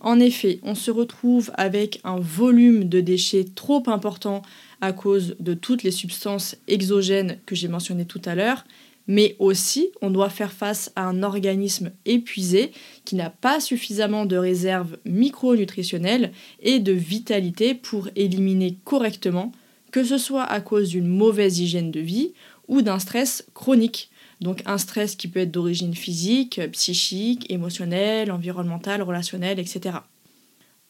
En 0.00 0.20
effet, 0.20 0.60
on 0.62 0.74
se 0.74 0.90
retrouve 0.90 1.50
avec 1.54 2.00
un 2.04 2.20
volume 2.20 2.84
de 2.84 3.00
déchets 3.00 3.46
trop 3.54 3.82
important 3.86 4.42
à 4.80 4.92
cause 4.92 5.36
de 5.40 5.54
toutes 5.54 5.82
les 5.82 5.90
substances 5.90 6.56
exogènes 6.68 7.38
que 7.46 7.54
j'ai 7.54 7.68
mentionnées 7.68 8.04
tout 8.04 8.20
à 8.24 8.34
l'heure, 8.34 8.64
mais 9.08 9.36
aussi 9.38 9.88
on 10.02 10.10
doit 10.10 10.30
faire 10.30 10.52
face 10.52 10.92
à 10.96 11.06
un 11.06 11.22
organisme 11.22 11.92
épuisé 12.04 12.72
qui 13.04 13.16
n'a 13.16 13.30
pas 13.30 13.58
suffisamment 13.58 14.26
de 14.26 14.36
réserves 14.36 14.98
micronutritionnelles 15.04 16.32
et 16.60 16.78
de 16.78 16.92
vitalité 16.92 17.74
pour 17.74 18.08
éliminer 18.14 18.76
correctement 18.84 19.52
que 19.90 20.04
ce 20.04 20.18
soit 20.18 20.44
à 20.44 20.60
cause 20.60 20.90
d'une 20.90 21.06
mauvaise 21.06 21.58
hygiène 21.58 21.90
de 21.90 22.00
vie 22.00 22.32
ou 22.68 22.82
d'un 22.82 22.98
stress 22.98 23.46
chronique. 23.54 24.10
Donc 24.40 24.62
un 24.66 24.78
stress 24.78 25.16
qui 25.16 25.28
peut 25.28 25.40
être 25.40 25.52
d'origine 25.52 25.94
physique, 25.94 26.60
psychique, 26.72 27.50
émotionnelle, 27.50 28.30
environnementale, 28.30 29.02
relationnelle, 29.02 29.58
etc. 29.58 29.98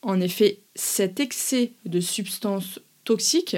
En 0.03 0.21
effet, 0.21 0.59
cet 0.75 1.21
excès 1.21 1.73
de 1.85 2.01
substances 2.01 2.81
toxiques 3.05 3.57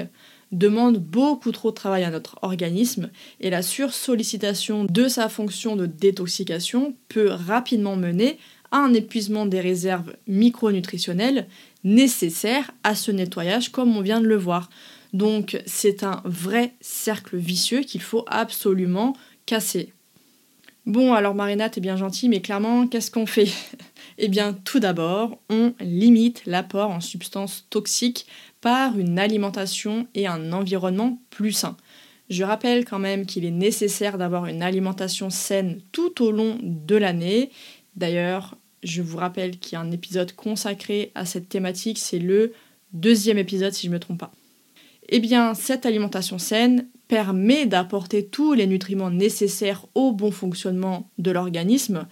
demande 0.51 0.97
beaucoup 0.97 1.51
trop 1.51 1.69
de 1.69 1.75
travail 1.75 2.03
à 2.03 2.09
notre 2.09 2.37
organisme 2.41 3.09
et 3.39 3.49
la 3.49 3.61
sursollicitation 3.61 4.85
de 4.85 5.07
sa 5.07 5.29
fonction 5.29 5.75
de 5.75 5.85
détoxication 5.85 6.95
peut 7.07 7.29
rapidement 7.29 7.95
mener 7.95 8.39
à 8.71 8.77
un 8.77 8.93
épuisement 8.93 9.45
des 9.45 9.59
réserves 9.59 10.13
micronutritionnelles 10.27 11.47
nécessaires 11.83 12.71
à 12.83 12.95
ce 12.95 13.11
nettoyage 13.11 13.71
comme 13.71 13.95
on 13.95 14.01
vient 14.01 14.21
de 14.21 14.27
le 14.27 14.37
voir. 14.37 14.69
Donc 15.13 15.61
c'est 15.65 16.03
un 16.03 16.21
vrai 16.25 16.73
cercle 16.81 17.37
vicieux 17.37 17.81
qu'il 17.81 18.01
faut 18.01 18.25
absolument 18.27 19.15
casser. 19.45 19.93
Bon 20.85 21.13
alors 21.13 21.35
Marina, 21.35 21.69
t'es 21.69 21.81
bien 21.81 21.97
gentille, 21.97 22.29
mais 22.29 22.41
clairement, 22.41 22.87
qu'est-ce 22.87 23.11
qu'on 23.11 23.25
fait? 23.25 23.49
Eh 24.21 24.27
bien 24.27 24.51
tout 24.51 24.81
d'abord, 24.81 25.39
on 25.49 25.73
limite 25.79 26.45
l'apport 26.45 26.89
en 26.89 26.99
substances 26.99 27.65
toxiques 27.69 28.25
par 28.59 28.99
une 28.99 29.17
alimentation 29.17 30.07
et 30.13 30.27
un 30.27 30.51
environnement 30.51 31.21
plus 31.29 31.53
sain. 31.53 31.77
Je 32.29 32.43
rappelle 32.43 32.83
quand 32.83 32.99
même 32.99 33.25
qu'il 33.25 33.45
est 33.45 33.51
nécessaire 33.51 34.17
d'avoir 34.17 34.47
une 34.47 34.61
alimentation 34.61 35.29
saine 35.29 35.79
tout 35.93 36.21
au 36.21 36.31
long 36.31 36.57
de 36.61 36.95
l'année. 36.97 37.49
D'ailleurs, 37.95 38.57
je 38.83 39.01
vous 39.01 39.17
rappelle 39.17 39.57
qu'il 39.57 39.73
y 39.73 39.75
a 39.77 39.81
un 39.81 39.91
épisode 39.91 40.33
consacré 40.33 41.11
à 41.15 41.25
cette 41.25 41.47
thématique, 41.47 41.97
c'est 41.97 42.19
le 42.19 42.53
deuxième 42.91 43.37
épisode 43.37 43.71
si 43.71 43.87
je 43.87 43.91
ne 43.91 43.95
me 43.95 43.99
trompe 43.99 44.19
pas. 44.19 44.31
Eh 45.11 45.19
bien, 45.19 45.55
cette 45.55 45.87
alimentation 45.87 46.37
saine 46.37 46.87
permet 47.07 47.65
d'apporter 47.65 48.27
tous 48.27 48.53
les 48.53 48.67
nutriments 48.67 49.09
nécessaires 49.09 49.87
au 49.95 50.11
bon 50.11 50.29
fonctionnement 50.29 51.09
de 51.17 51.31
l'organisme, 51.31 52.07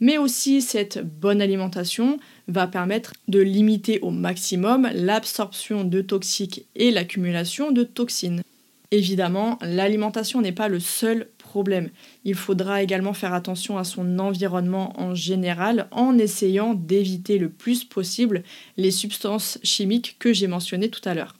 mais 0.00 0.18
aussi 0.18 0.60
cette 0.60 0.98
bonne 1.02 1.40
alimentation 1.40 2.18
va 2.48 2.66
permettre 2.66 3.14
de 3.28 3.40
limiter 3.40 4.00
au 4.00 4.10
maximum 4.10 4.90
l'absorption 4.92 5.84
de 5.84 6.02
toxiques 6.02 6.66
et 6.74 6.90
l'accumulation 6.90 7.72
de 7.72 7.84
toxines. 7.84 8.42
Évidemment, 8.90 9.58
l'alimentation 9.62 10.42
n'est 10.42 10.52
pas 10.52 10.68
le 10.68 10.78
seul 10.78 11.28
problème. 11.38 11.88
Il 12.26 12.34
faudra 12.34 12.82
également 12.82 13.14
faire 13.14 13.32
attention 13.32 13.78
à 13.78 13.84
son 13.84 14.18
environnement 14.18 14.92
en 15.00 15.14
général 15.14 15.88
en 15.90 16.18
essayant 16.18 16.74
d'éviter 16.74 17.38
le 17.38 17.48
plus 17.48 17.84
possible 17.84 18.42
les 18.76 18.90
substances 18.90 19.58
chimiques 19.62 20.16
que 20.18 20.34
j'ai 20.34 20.48
mentionnées 20.48 20.90
tout 20.90 21.08
à 21.08 21.14
l'heure. 21.14 21.34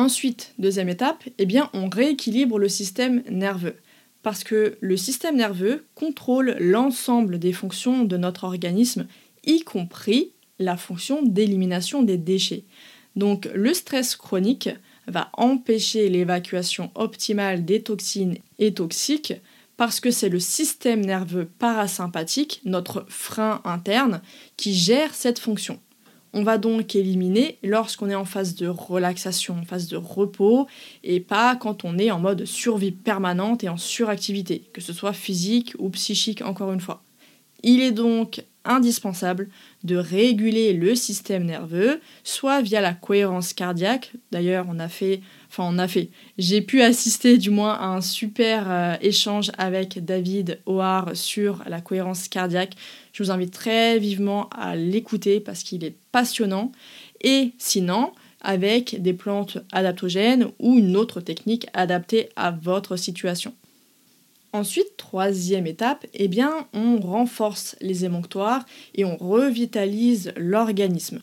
Ensuite, 0.00 0.54
deuxième 0.58 0.88
étape, 0.88 1.24
eh 1.38 1.46
on 1.74 1.90
rééquilibre 1.90 2.58
le 2.58 2.70
système 2.70 3.22
nerveux 3.28 3.76
parce 4.22 4.44
que 4.44 4.78
le 4.80 4.96
système 4.96 5.36
nerveux 5.36 5.84
contrôle 5.94 6.56
l'ensemble 6.58 7.38
des 7.38 7.52
fonctions 7.52 8.04
de 8.04 8.16
notre 8.16 8.44
organisme, 8.44 9.06
y 9.44 9.60
compris 9.60 10.32
la 10.58 10.78
fonction 10.78 11.22
d'élimination 11.22 12.02
des 12.02 12.16
déchets. 12.16 12.64
Donc 13.14 13.46
le 13.54 13.74
stress 13.74 14.16
chronique 14.16 14.70
va 15.06 15.28
empêcher 15.34 16.08
l'évacuation 16.08 16.90
optimale 16.94 17.66
des 17.66 17.82
toxines 17.82 18.38
et 18.58 18.72
toxiques 18.72 19.34
parce 19.76 20.00
que 20.00 20.10
c'est 20.10 20.30
le 20.30 20.40
système 20.40 21.04
nerveux 21.04 21.50
parasympathique, 21.58 22.62
notre 22.64 23.04
frein 23.10 23.60
interne, 23.64 24.22
qui 24.56 24.72
gère 24.72 25.14
cette 25.14 25.38
fonction. 25.38 25.78
On 26.32 26.42
va 26.44 26.58
donc 26.58 26.94
éliminer 26.94 27.58
lorsqu'on 27.62 28.08
est 28.08 28.14
en 28.14 28.24
phase 28.24 28.54
de 28.54 28.68
relaxation, 28.68 29.56
en 29.60 29.64
phase 29.64 29.88
de 29.88 29.96
repos, 29.96 30.68
et 31.02 31.18
pas 31.20 31.56
quand 31.56 31.84
on 31.84 31.98
est 31.98 32.10
en 32.10 32.20
mode 32.20 32.44
survie 32.44 32.92
permanente 32.92 33.64
et 33.64 33.68
en 33.68 33.76
suractivité, 33.76 34.62
que 34.72 34.80
ce 34.80 34.92
soit 34.92 35.12
physique 35.12 35.74
ou 35.78 35.88
psychique 35.90 36.42
encore 36.42 36.72
une 36.72 36.80
fois. 36.80 37.02
Il 37.62 37.80
est 37.80 37.92
donc 37.92 38.44
indispensable 38.64 39.48
de 39.84 39.96
réguler 39.96 40.72
le 40.72 40.94
système 40.94 41.44
nerveux, 41.44 42.00
soit 42.24 42.60
via 42.62 42.80
la 42.80 42.92
cohérence 42.92 43.52
cardiaque. 43.52 44.12
D'ailleurs, 44.32 44.66
on 44.68 44.78
a 44.78 44.88
fait, 44.88 45.20
j'ai 46.38 46.60
pu 46.60 46.82
assister 46.82 47.38
du 47.38 47.50
moins 47.50 47.74
à 47.74 47.86
un 47.86 48.00
super 48.00 48.70
euh, 48.70 48.94
échange 49.00 49.50
avec 49.58 50.04
David 50.04 50.60
O'Hare 50.66 51.10
sur 51.14 51.62
la 51.66 51.80
cohérence 51.80 52.28
cardiaque. 52.28 52.74
Je 53.12 53.22
vous 53.22 53.30
invite 53.30 53.52
très 53.52 53.98
vivement 53.98 54.48
à 54.50 54.76
l'écouter 54.76 55.40
parce 55.40 55.62
qu'il 55.62 55.84
est 55.84 55.96
passionnant. 56.12 56.72
Et 57.22 57.52
sinon, 57.58 58.12
avec 58.40 59.02
des 59.02 59.12
plantes 59.12 59.58
adaptogènes 59.72 60.48
ou 60.58 60.78
une 60.78 60.96
autre 60.96 61.20
technique 61.20 61.66
adaptée 61.74 62.30
à 62.36 62.50
votre 62.50 62.96
situation. 62.96 63.54
Ensuite, 64.52 64.96
troisième 64.96 65.66
étape, 65.66 66.06
eh 66.12 66.26
bien, 66.26 66.66
on 66.72 66.98
renforce 66.98 67.76
les 67.80 68.04
émonctoires 68.04 68.66
et 68.94 69.04
on 69.04 69.16
revitalise 69.16 70.32
l'organisme. 70.36 71.20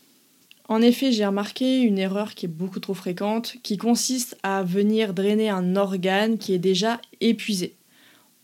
En 0.68 0.82
effet, 0.82 1.12
j'ai 1.12 1.26
remarqué 1.26 1.80
une 1.80 1.98
erreur 1.98 2.34
qui 2.34 2.46
est 2.46 2.48
beaucoup 2.48 2.80
trop 2.80 2.94
fréquente, 2.94 3.56
qui 3.62 3.76
consiste 3.76 4.36
à 4.42 4.62
venir 4.62 5.14
drainer 5.14 5.48
un 5.48 5.76
organe 5.76 6.38
qui 6.38 6.52
est 6.52 6.58
déjà 6.58 7.00
épuisé. 7.20 7.77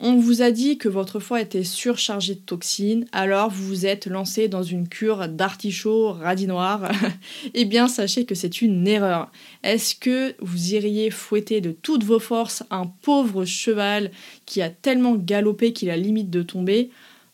On 0.01 0.17
vous 0.17 0.43
a 0.43 0.51
dit 0.51 0.77
que 0.77 0.89
votre 0.89 1.21
foie 1.21 1.41
était 1.41 1.63
surchargé 1.63 2.35
de 2.35 2.41
toxines, 2.41 3.07
alors 3.13 3.49
vous 3.49 3.65
vous 3.65 3.87
êtes 3.87 4.07
lancé 4.07 4.49
dans 4.49 4.65
une 4.65 4.89
cure 4.89 5.29
d'artichaut 5.29 6.13
radis 6.13 6.49
noir. 6.49 6.91
eh 7.55 7.65
bien, 7.65 7.87
sachez 7.87 8.25
que 8.25 8.35
c'est 8.35 8.61
une 8.61 8.87
erreur. 8.89 9.31
Est-ce 9.63 9.95
que 9.95 10.35
vous 10.41 10.75
iriez 10.75 11.11
fouetter 11.11 11.61
de 11.61 11.71
toutes 11.71 12.03
vos 12.03 12.19
forces 12.19 12.65
un 12.71 12.87
pauvre 13.03 13.45
cheval 13.45 14.11
qui 14.47 14.63
a 14.63 14.69
tellement 14.69 15.15
galopé 15.15 15.73
qu'il 15.73 15.91
a 15.91 15.97
limite 15.97 16.29
de 16.29 16.43
tomber? 16.43 16.91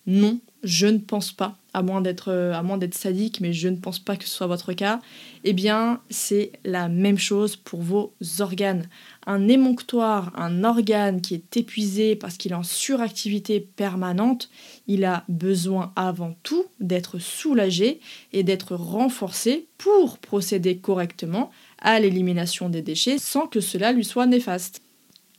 Non, 0.06 0.38
je 0.62 0.86
ne 0.86 0.98
pense 0.98 1.32
pas, 1.32 1.56
à 1.72 1.82
moins 1.82 2.02
d'être 2.02 2.30
euh, 2.30 2.52
à 2.52 2.62
moins 2.62 2.76
d'être 2.76 2.94
sadique, 2.94 3.40
mais 3.40 3.54
je 3.54 3.68
ne 3.68 3.76
pense 3.76 3.98
pas 3.98 4.16
que 4.16 4.24
ce 4.24 4.30
soit 4.30 4.46
votre 4.46 4.74
cas. 4.74 5.00
Eh 5.42 5.54
bien, 5.54 6.00
c'est 6.10 6.52
la 6.64 6.88
même 6.88 7.16
chose 7.16 7.56
pour 7.56 7.80
vos 7.80 8.12
organes. 8.40 8.86
Un 9.26 9.48
émonctoire, 9.48 10.32
un 10.36 10.64
organe 10.64 11.22
qui 11.22 11.34
est 11.34 11.56
épuisé 11.56 12.14
parce 12.14 12.36
qu'il 12.36 12.52
est 12.52 12.56
en 12.56 12.62
suractivité 12.62 13.60
permanente, 13.60 14.50
il 14.86 15.04
a 15.06 15.24
besoin 15.28 15.92
avant 15.96 16.36
tout 16.42 16.66
d'être 16.78 17.18
soulagé 17.18 18.00
et 18.34 18.42
d'être 18.42 18.74
renforcé 18.74 19.66
pour 19.78 20.18
procéder 20.18 20.76
correctement 20.76 21.50
à 21.78 22.00
l'élimination 22.00 22.68
des 22.68 22.82
déchets 22.82 23.18
sans 23.18 23.46
que 23.46 23.60
cela 23.60 23.92
lui 23.92 24.04
soit 24.04 24.26
néfaste. 24.26 24.82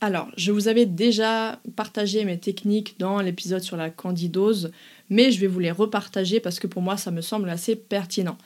Alors, 0.00 0.26
je 0.36 0.50
vous 0.50 0.66
avais 0.66 0.84
déjà 0.84 1.60
partagé 1.76 2.24
mes 2.24 2.36
techniques 2.36 2.96
dans 2.98 3.20
l'épisode 3.20 3.62
sur 3.62 3.76
la 3.76 3.88
candidose, 3.88 4.72
mais 5.10 5.30
je 5.30 5.38
vais 5.38 5.46
vous 5.46 5.60
les 5.60 5.70
repartager 5.70 6.40
parce 6.40 6.58
que 6.58 6.66
pour 6.66 6.82
moi 6.82 6.96
ça 6.96 7.12
me 7.12 7.20
semble 7.20 7.48
assez 7.48 7.76
pertinent. 7.76 8.36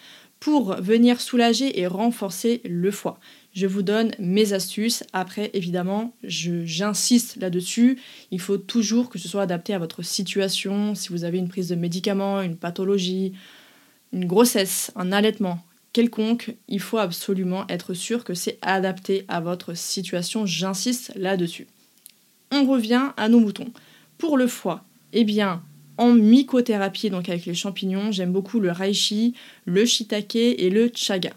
Pour 0.40 0.76
venir 0.76 1.20
soulager 1.20 1.80
et 1.80 1.86
renforcer 1.86 2.60
le 2.64 2.90
foie, 2.90 3.18
je 3.52 3.66
vous 3.66 3.82
donne 3.82 4.12
mes 4.18 4.52
astuces. 4.52 5.02
Après, 5.14 5.50
évidemment, 5.54 6.14
j'insiste 6.22 7.36
là-dessus. 7.36 7.98
Il 8.30 8.40
faut 8.40 8.58
toujours 8.58 9.08
que 9.08 9.18
ce 9.18 9.28
soit 9.28 9.42
adapté 9.42 9.72
à 9.72 9.78
votre 9.78 10.02
situation. 10.02 10.94
Si 10.94 11.08
vous 11.08 11.24
avez 11.24 11.38
une 11.38 11.48
prise 11.48 11.68
de 11.68 11.74
médicaments, 11.74 12.42
une 12.42 12.56
pathologie, 12.56 13.32
une 14.12 14.26
grossesse, 14.26 14.92
un 14.94 15.10
allaitement, 15.10 15.64
quelconque, 15.94 16.54
il 16.68 16.80
faut 16.80 16.98
absolument 16.98 17.64
être 17.68 17.94
sûr 17.94 18.22
que 18.22 18.34
c'est 18.34 18.58
adapté 18.60 19.24
à 19.28 19.40
votre 19.40 19.74
situation. 19.74 20.44
J'insiste 20.44 21.12
là-dessus. 21.16 21.66
On 22.52 22.66
revient 22.66 23.08
à 23.16 23.30
nos 23.30 23.40
moutons. 23.40 23.72
Pour 24.18 24.36
le 24.36 24.46
foie, 24.46 24.84
eh 25.14 25.24
bien, 25.24 25.62
en 25.98 26.12
mycothérapie, 26.12 27.10
donc 27.10 27.28
avec 27.28 27.46
les 27.46 27.54
champignons, 27.54 28.12
j'aime 28.12 28.32
beaucoup 28.32 28.60
le 28.60 28.70
reishi, 28.70 29.34
le 29.64 29.84
shiitake 29.84 30.36
et 30.36 30.70
le 30.70 30.90
chaga. 30.94 31.30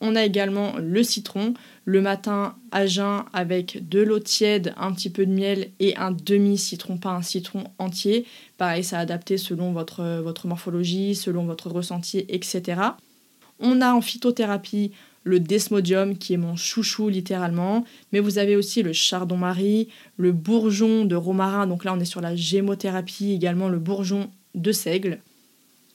On 0.00 0.16
a 0.16 0.24
également 0.24 0.72
le 0.78 1.04
citron, 1.04 1.54
le 1.84 2.00
matin 2.00 2.56
à 2.72 2.86
jeun 2.86 3.22
avec 3.32 3.88
de 3.88 4.00
l'eau 4.00 4.18
tiède, 4.18 4.74
un 4.76 4.92
petit 4.92 5.10
peu 5.10 5.24
de 5.24 5.30
miel 5.30 5.70
et 5.78 5.96
un 5.96 6.10
demi-citron, 6.10 6.96
pas 6.96 7.10
un 7.10 7.22
citron 7.22 7.64
entier. 7.78 8.26
Pareil, 8.58 8.82
ça 8.82 8.98
adapté 8.98 9.38
selon 9.38 9.72
votre, 9.72 10.20
votre 10.20 10.48
morphologie, 10.48 11.14
selon 11.14 11.44
votre 11.44 11.70
ressenti, 11.70 12.24
etc. 12.28 12.80
On 13.60 13.80
a 13.80 13.94
en 13.94 14.00
phytothérapie 14.00 14.90
le 15.24 15.40
desmodium 15.40 16.16
qui 16.16 16.34
est 16.34 16.38
mon 16.38 16.56
chouchou 16.56 17.08
littéralement, 17.08 17.84
mais 18.12 18.20
vous 18.20 18.38
avez 18.38 18.56
aussi 18.56 18.82
le 18.82 18.92
chardon-marie, 18.92 19.88
le 20.16 20.32
bourgeon 20.32 21.04
de 21.04 21.14
romarin, 21.14 21.66
donc 21.66 21.84
là 21.84 21.92
on 21.94 22.00
est 22.00 22.04
sur 22.04 22.20
la 22.20 22.34
gémothérapie, 22.34 23.32
également 23.32 23.68
le 23.68 23.78
bourgeon 23.78 24.30
de 24.54 24.72
seigle. 24.72 25.20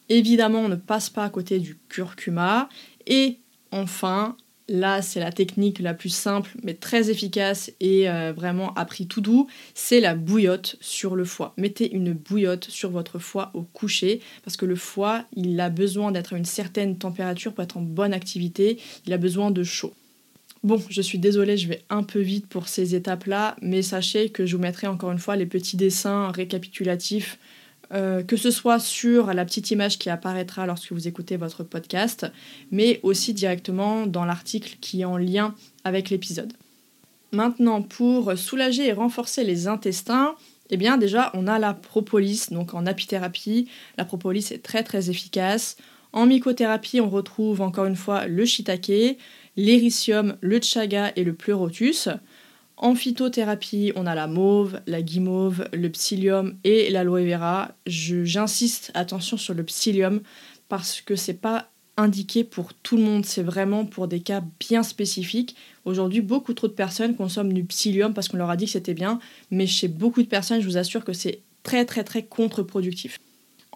Évidemment, 0.09 0.59
on 0.59 0.69
ne 0.69 0.75
passe 0.75 1.09
pas 1.09 1.25
à 1.25 1.29
côté 1.29 1.59
du 1.59 1.77
curcuma. 1.89 2.69
Et 3.05 3.39
enfin 3.71 4.37
Là, 4.69 5.01
c'est 5.01 5.21
la 5.21 5.31
technique 5.31 5.79
la 5.79 5.93
plus 5.93 6.09
simple, 6.09 6.51
mais 6.61 6.73
très 6.73 7.09
efficace 7.09 7.71
et 7.79 8.09
euh, 8.09 8.33
vraiment 8.35 8.73
à 8.73 8.83
prix 8.83 9.07
tout 9.07 9.21
doux. 9.21 9.47
C'est 9.73 10.01
la 10.01 10.13
bouillotte 10.13 10.75
sur 10.81 11.15
le 11.15 11.23
foie. 11.23 11.53
Mettez 11.57 11.93
une 11.93 12.11
bouillotte 12.11 12.65
sur 12.69 12.91
votre 12.91 13.17
foie 13.17 13.51
au 13.53 13.61
coucher 13.61 14.19
parce 14.43 14.57
que 14.57 14.65
le 14.65 14.75
foie, 14.75 15.23
il 15.33 15.57
a 15.61 15.69
besoin 15.69 16.11
d'être 16.11 16.33
à 16.33 16.37
une 16.37 16.45
certaine 16.45 16.97
température 16.97 17.53
pour 17.53 17.63
être 17.63 17.77
en 17.77 17.81
bonne 17.81 18.13
activité. 18.13 18.77
Il 19.05 19.13
a 19.13 19.17
besoin 19.17 19.51
de 19.51 19.63
chaud. 19.63 19.93
Bon, 20.63 20.81
je 20.89 21.01
suis 21.01 21.19
désolée, 21.19 21.55
je 21.55 21.69
vais 21.69 21.83
un 21.89 22.03
peu 22.03 22.19
vite 22.19 22.47
pour 22.47 22.67
ces 22.67 22.93
étapes-là, 22.93 23.55
mais 23.61 23.81
sachez 23.81 24.29
que 24.29 24.45
je 24.45 24.57
vous 24.57 24.61
mettrai 24.61 24.87
encore 24.87 25.11
une 25.11 25.19
fois 25.19 25.37
les 25.37 25.45
petits 25.45 25.77
dessins 25.77 26.31
récapitulatifs 26.31 27.37
euh, 27.93 28.23
que 28.23 28.35
ce 28.35 28.51
soit 28.51 28.79
sur 28.79 29.33
la 29.33 29.45
petite 29.45 29.71
image 29.71 29.97
qui 29.97 30.09
apparaîtra 30.09 30.65
lorsque 30.65 30.91
vous 30.91 31.07
écoutez 31.07 31.37
votre 31.37 31.63
podcast, 31.63 32.25
mais 32.71 32.99
aussi 33.03 33.33
directement 33.33 34.07
dans 34.07 34.25
l'article 34.25 34.77
qui 34.81 35.01
est 35.01 35.05
en 35.05 35.17
lien 35.17 35.55
avec 35.83 36.09
l'épisode. 36.09 36.53
Maintenant, 37.31 37.81
pour 37.81 38.37
soulager 38.37 38.87
et 38.87 38.93
renforcer 38.93 39.43
les 39.43 39.67
intestins, 39.67 40.35
eh 40.69 40.77
bien 40.77 40.97
déjà, 40.97 41.31
on 41.33 41.47
a 41.47 41.59
la 41.59 41.73
propolis, 41.73 42.47
donc 42.51 42.73
en 42.73 42.85
apithérapie. 42.85 43.67
La 43.97 44.05
propolis 44.05 44.51
est 44.51 44.63
très 44.63 44.83
très 44.83 45.09
efficace. 45.09 45.77
En 46.13 46.25
mycothérapie, 46.25 47.01
on 47.01 47.09
retrouve 47.09 47.61
encore 47.61 47.85
une 47.85 47.95
fois 47.95 48.27
le 48.27 48.45
shiitake, 48.45 49.17
l'éricium, 49.55 50.37
le 50.41 50.61
chaga 50.61 51.11
et 51.15 51.23
le 51.23 51.33
pleurotus. 51.33 52.09
En 52.79 52.93
phytothérapie, 52.93 53.91
on 53.95 54.05
a 54.05 54.13
la 54.13 54.27
mauve, 54.27 54.81
la 54.85 55.01
guimauve, 55.01 55.67
le 55.73 55.89
psyllium 55.89 56.57
et 56.63 56.91
l'aloe 56.91 57.25
vera. 57.25 57.71
J'insiste, 57.87 58.91
attention 58.93 59.35
sur 59.35 59.55
le 59.55 59.63
psyllium 59.63 60.21
parce 60.69 61.01
que 61.01 61.15
c'est 61.15 61.33
pas 61.33 61.71
indiqué 61.97 62.43
pour 62.43 62.75
tout 62.75 62.95
le 62.95 63.03
monde, 63.03 63.25
c'est 63.25 63.41
vraiment 63.41 63.85
pour 63.85 64.07
des 64.07 64.19
cas 64.19 64.43
bien 64.59 64.83
spécifiques. 64.83 65.55
Aujourd'hui, 65.85 66.21
beaucoup 66.21 66.53
trop 66.53 66.67
de 66.67 66.73
personnes 66.73 67.15
consomment 67.15 67.51
du 67.53 67.63
psyllium 67.63 68.13
parce 68.13 68.27
qu'on 68.27 68.37
leur 68.37 68.51
a 68.51 68.57
dit 68.57 68.65
que 68.65 68.71
c'était 68.71 68.93
bien, 68.93 69.17
mais 69.49 69.65
chez 69.65 69.87
beaucoup 69.87 70.21
de 70.21 70.27
personnes, 70.27 70.61
je 70.61 70.67
vous 70.67 70.77
assure 70.77 71.03
que 71.03 71.13
c'est 71.13 71.41
très 71.63 71.83
très 71.83 72.03
très 72.03 72.23
contre-productif. 72.23 73.17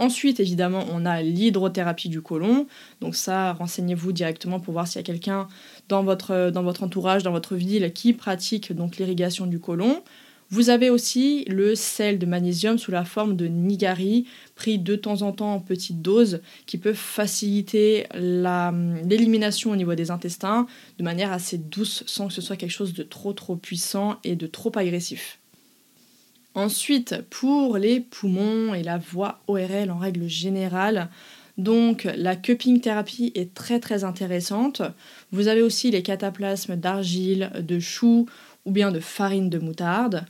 Ensuite, 0.02 0.40
évidemment, 0.40 0.84
on 0.92 1.06
a 1.06 1.22
l'hydrothérapie 1.22 2.10
du 2.10 2.24
côlon. 2.24 2.66
Donc 3.02 3.16
ça, 3.16 3.54
renseignez-vous 3.54 4.14
directement 4.14 4.60
pour 4.60 4.74
voir 4.74 4.88
s'il 4.88 4.96
y 4.96 5.00
a 5.00 5.04
quelqu'un 5.04 5.48
dans 5.90 6.02
votre, 6.04 6.50
dans 6.50 6.64
votre 6.64 6.82
entourage, 6.82 7.22
dans 7.22 7.32
votre 7.32 7.56
ville 7.56 7.94
qui 7.94 8.14
pratique 8.14 8.74
donc 8.74 8.98
l'irrigation 8.98 9.46
du 9.46 9.60
côlon. 9.60 10.02
Vous 10.50 10.72
avez 10.72 10.90
aussi 10.90 11.46
le 11.46 11.76
sel 11.76 12.18
de 12.18 12.26
magnésium 12.26 12.80
sous 12.80 12.90
la 12.90 13.06
forme 13.06 13.36
de 13.36 13.46
nigari, 13.46 14.26
pris 14.56 14.80
de 14.80 14.96
temps 14.96 15.22
en 15.22 15.34
temps 15.34 15.54
en 15.54 15.60
petites 15.60 16.02
doses, 16.02 16.42
qui 16.66 16.80
peut 16.80 16.94
faciliter 16.94 18.08
l'élimination 18.16 19.70
au 19.70 19.76
niveau 19.76 19.94
des 19.94 20.10
intestins 20.10 20.66
de 20.98 21.04
manière 21.04 21.32
assez 21.32 21.60
douce 21.60 22.04
sans 22.08 22.28
que 22.28 22.34
ce 22.34 22.42
soit 22.42 22.58
quelque 22.58 22.72
chose 22.72 22.96
de 22.96 23.04
trop 23.04 23.34
trop 23.34 23.56
puissant 23.56 24.18
et 24.24 24.36
de 24.36 24.48
trop 24.48 24.72
agressif. 24.76 25.40
Ensuite, 26.54 27.24
pour 27.30 27.78
les 27.78 28.02
poumons 28.02 28.74
et 28.74 28.84
la 28.84 28.98
voie 28.98 29.40
ORL 29.48 29.90
en 29.90 29.98
règle 29.98 30.28
générale, 30.28 31.10
donc 31.58 32.08
la 32.16 32.36
cupping 32.36 32.82
thérapie 32.82 33.32
est 33.36 33.54
très 33.54 33.80
très 33.80 34.04
intéressante. 34.04 34.82
Vous 35.32 35.48
avez 35.48 35.62
aussi 35.62 35.92
les 35.92 36.02
cataplasmes 36.02 36.76
d'argile, 36.76 37.52
de 37.60 37.80
chou 37.80 38.28
ou 38.66 38.72
bien 38.72 38.92
de 38.92 39.00
farine 39.00 39.50
de 39.50 39.60
moutarde. 39.60 40.26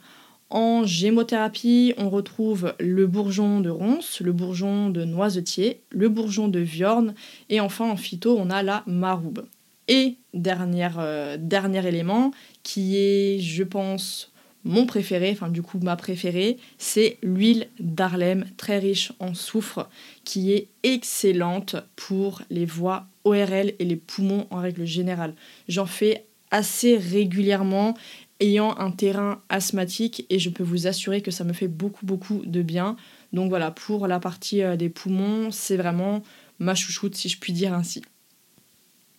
En 0.52 0.84
gémothérapie, 0.84 1.94
on 1.98 2.10
retrouve 2.10 2.76
le 2.80 3.08
bourgeon 3.08 3.62
de 3.62 3.70
ronce, 3.70 4.20
le 4.20 4.34
bourgeon 4.34 4.90
de 4.90 5.06
noisetier, 5.06 5.82
le 5.90 6.10
bourgeon 6.10 6.50
de 6.50 6.60
viorne 6.60 7.16
et 7.50 7.62
enfin 7.62 7.90
en 7.90 7.96
phyto, 7.96 8.38
on 8.38 8.50
a 8.50 8.62
la 8.62 8.84
maroube. 8.86 9.46
Et 9.88 10.18
euh, 10.36 11.38
dernier 11.40 11.88
élément 11.88 12.32
qui 12.64 12.98
est, 12.98 13.40
je 13.40 13.64
pense, 13.64 14.31
mon 14.64 14.86
préféré, 14.86 15.32
enfin 15.32 15.50
du 15.50 15.62
coup 15.62 15.80
ma 15.80 15.96
préférée, 15.96 16.58
c'est 16.78 17.18
l'huile 17.24 17.68
d'Arlem, 17.80 18.46
très 18.58 18.80
riche 18.80 19.12
en 19.20 19.34
soufre, 19.34 19.90
qui 20.24 20.52
est 20.52 20.68
excellente 20.84 21.76
pour 21.96 22.42
les 22.50 22.66
voies 22.66 23.08
ORL 23.24 23.74
et 23.80 23.86
les 23.86 23.96
poumons 23.96 24.48
en 24.50 24.58
règle 24.58 24.86
générale. 24.86 25.36
J'en 25.68 25.86
fais 25.86 26.26
assez 26.52 26.98
régulièrement 26.98 27.96
ayant 28.40 28.78
un 28.78 28.92
terrain 28.92 29.42
asthmatique 29.50 30.26
et 30.30 30.40
je 30.40 30.50
peux 30.50 30.64
vous 30.64 30.88
assurer 30.88 31.22
que 31.22 31.32
ça 31.32 31.44
me 31.44 31.54
fait 31.54 31.68
beaucoup 31.68 32.06
beaucoup 32.06 32.42
de 32.46 32.62
bien. 32.62 32.98
Donc 33.34 33.50
voilà, 33.50 33.72
pour 33.72 34.08
la 34.08 34.20
partie 34.20 34.62
euh, 34.62 34.76
des 34.76 34.90
poumons, 34.90 35.52
c'est 35.52 35.78
vraiment 35.78 36.22
ma 36.60 36.76
chouchoute 36.76 37.16
si 37.16 37.30
je 37.30 37.40
puis 37.40 37.54
dire 37.54 37.74
ainsi. 37.74 38.02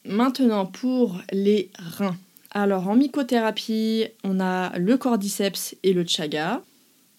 Maintenant 0.04 0.66
pour 0.66 1.20
les 1.32 1.70
reins. 1.78 2.16
Alors 2.54 2.86
en 2.88 2.96
mycothérapie, 2.96 4.08
on 4.24 4.38
a 4.38 4.78
le 4.78 4.98
cordyceps 4.98 5.74
et 5.82 5.94
le 5.94 6.04
chaga. 6.06 6.62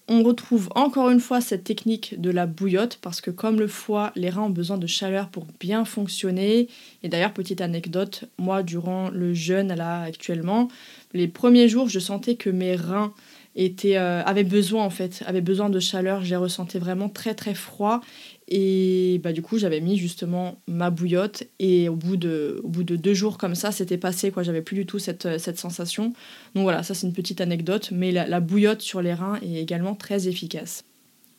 On 0.08 0.22
retrouve 0.22 0.70
encore 0.76 1.10
une 1.10 1.20
fois 1.20 1.42
cette 1.42 1.64
technique 1.64 2.22
de 2.22 2.30
la 2.30 2.46
bouillotte 2.46 3.00
parce 3.02 3.20
que 3.20 3.32
comme 3.32 3.60
le 3.60 3.68
foie, 3.68 4.12
les 4.16 4.30
reins 4.30 4.44
ont 4.44 4.50
besoin 4.52 4.78
de 4.78 4.86
chaleur 4.86 5.30
pour 5.30 5.48
bien 5.60 5.86
fonctionner. 5.86 6.68
Et 7.02 7.10
d'ailleurs, 7.10 7.34
petite 7.34 7.62
anecdote, 7.62 8.26
moi 8.38 8.62
durant 8.62 9.10
le 9.10 9.34
jeûne 9.34 9.74
là 9.74 10.04
actuellement, 10.04 10.68
les 11.14 11.28
premiers 11.28 11.68
jours, 11.68 11.90
je 11.90 12.00
sentais 12.00 12.36
que 12.36 12.52
mes 12.52 12.76
reins 12.76 13.14
euh, 13.58 14.24
avaient 14.26 14.44
besoin 14.44 14.84
en 14.84 14.90
fait, 14.90 15.24
avaient 15.26 15.42
besoin 15.42 15.70
de 15.70 15.80
chaleur. 15.80 16.24
Je 16.24 16.30
les 16.30 16.36
ressentais 16.36 16.80
vraiment 16.80 17.10
très 17.10 17.34
très 17.34 17.54
froid. 17.54 18.02
Et 18.48 19.20
bah, 19.24 19.32
du 19.34 19.42
coup, 19.42 19.58
j'avais 19.58 19.80
mis 19.80 19.98
justement 19.98 20.60
ma 20.68 20.90
bouillotte. 20.90 21.44
Et 21.60 21.90
au 21.90 21.96
bout 21.96 22.18
de, 22.18 22.62
deux 22.66 23.14
jours 23.14 23.38
comme 23.38 23.56
ça, 23.56 23.72
c'était 23.72 23.98
passé. 23.98 24.32
quoi. 24.32 24.44
J'avais 24.44 24.62
plus 24.62 24.76
du 24.76 24.86
tout 24.86 25.00
cette, 25.00 25.38
cette 25.38 25.60
sensation. 25.60 26.14
Donc 26.56 26.64
voilà, 26.64 26.84
ça 26.84 26.94
c'est 26.94 27.08
une 27.08 27.14
petite 27.14 27.42
anecdote. 27.42 27.90
Mais 27.92 28.12
la, 28.12 28.28
la 28.28 28.40
bouillotte 28.40 28.82
sur 28.82 29.02
les 29.02 29.14
reins 29.14 29.40
est 29.42 29.62
également 29.62 29.96
très 29.96 30.28
efficace. 30.28 30.84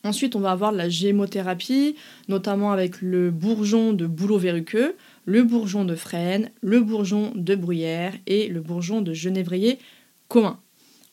Ensuite, 0.04 0.36
on 0.36 0.40
va 0.40 0.50
avoir 0.50 0.70
la 0.70 0.90
gémothérapie, 0.90 1.96
notamment 2.28 2.72
avec 2.72 3.00
le 3.00 3.30
bourgeon 3.30 3.94
de 3.94 4.06
bouleau 4.06 4.36
verruqueux, 4.36 4.96
le 5.24 5.42
bourgeon 5.42 5.86
de 5.86 5.94
frêne, 5.94 6.50
le 6.60 6.80
bourgeon 6.80 7.32
de 7.34 7.54
bruyère 7.54 8.12
et 8.26 8.48
le 8.48 8.60
bourgeon 8.60 9.00
de 9.00 9.14
genévrier 9.14 9.78
commun. 10.28 10.60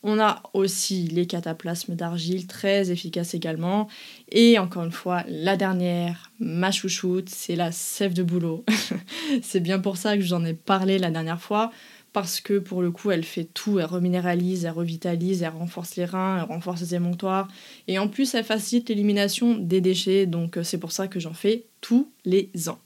On 0.04 0.20
a 0.20 0.42
aussi 0.54 1.08
les 1.08 1.28
cataplasmes 1.28 1.96
d'argile, 1.96 2.48
très 2.48 2.90
efficaces 2.90 3.36
également. 3.36 3.88
Et 4.32 4.58
encore 4.58 4.84
une 4.84 4.92
fois, 4.92 5.24
la 5.28 5.56
dernière, 5.58 6.32
ma 6.40 6.72
chouchoute, 6.72 7.30
c'est 7.30 7.56
la 7.56 7.72
sève 7.72 8.14
de 8.14 8.24
bouleau. 8.24 8.66
c'est 9.44 9.60
bien 9.60 9.80
pour 9.80 9.98
ça 9.98 10.18
que 10.18 10.24
j'en 10.24 10.44
ai 10.44 10.54
parlé 10.54 10.98
la 10.98 11.12
dernière 11.12 11.40
fois, 11.40 11.72
parce 12.14 12.42
que 12.42 12.58
pour 12.58 12.82
le 12.82 12.90
coup, 12.90 13.12
elle 13.12 13.24
fait 13.24 13.44
tout. 13.44 13.78
Elle 13.78 13.86
reminéralise, 13.86 14.66
elle 14.66 14.72
revitalise, 14.72 15.44
elle 15.44 15.50
renforce 15.50 15.96
les 15.96 16.06
reins, 16.06 16.38
elle 16.40 16.50
renforce 16.50 16.82
les 16.82 16.96
émonctoires. 16.96 17.48
Et 17.88 18.00
en 18.00 18.08
plus, 18.08 18.34
elle 18.34 18.44
facilite 18.44 18.90
l'élimination 18.90 19.56
des 19.56 19.82
déchets. 19.82 20.26
Donc 20.26 20.58
c'est 20.64 20.80
pour 20.80 20.92
ça 20.92 21.08
que 21.08 21.20
j'en 21.20 21.34
fais 21.34 21.66
tous 21.80 22.10
les 22.26 22.50
ans. 22.70 22.80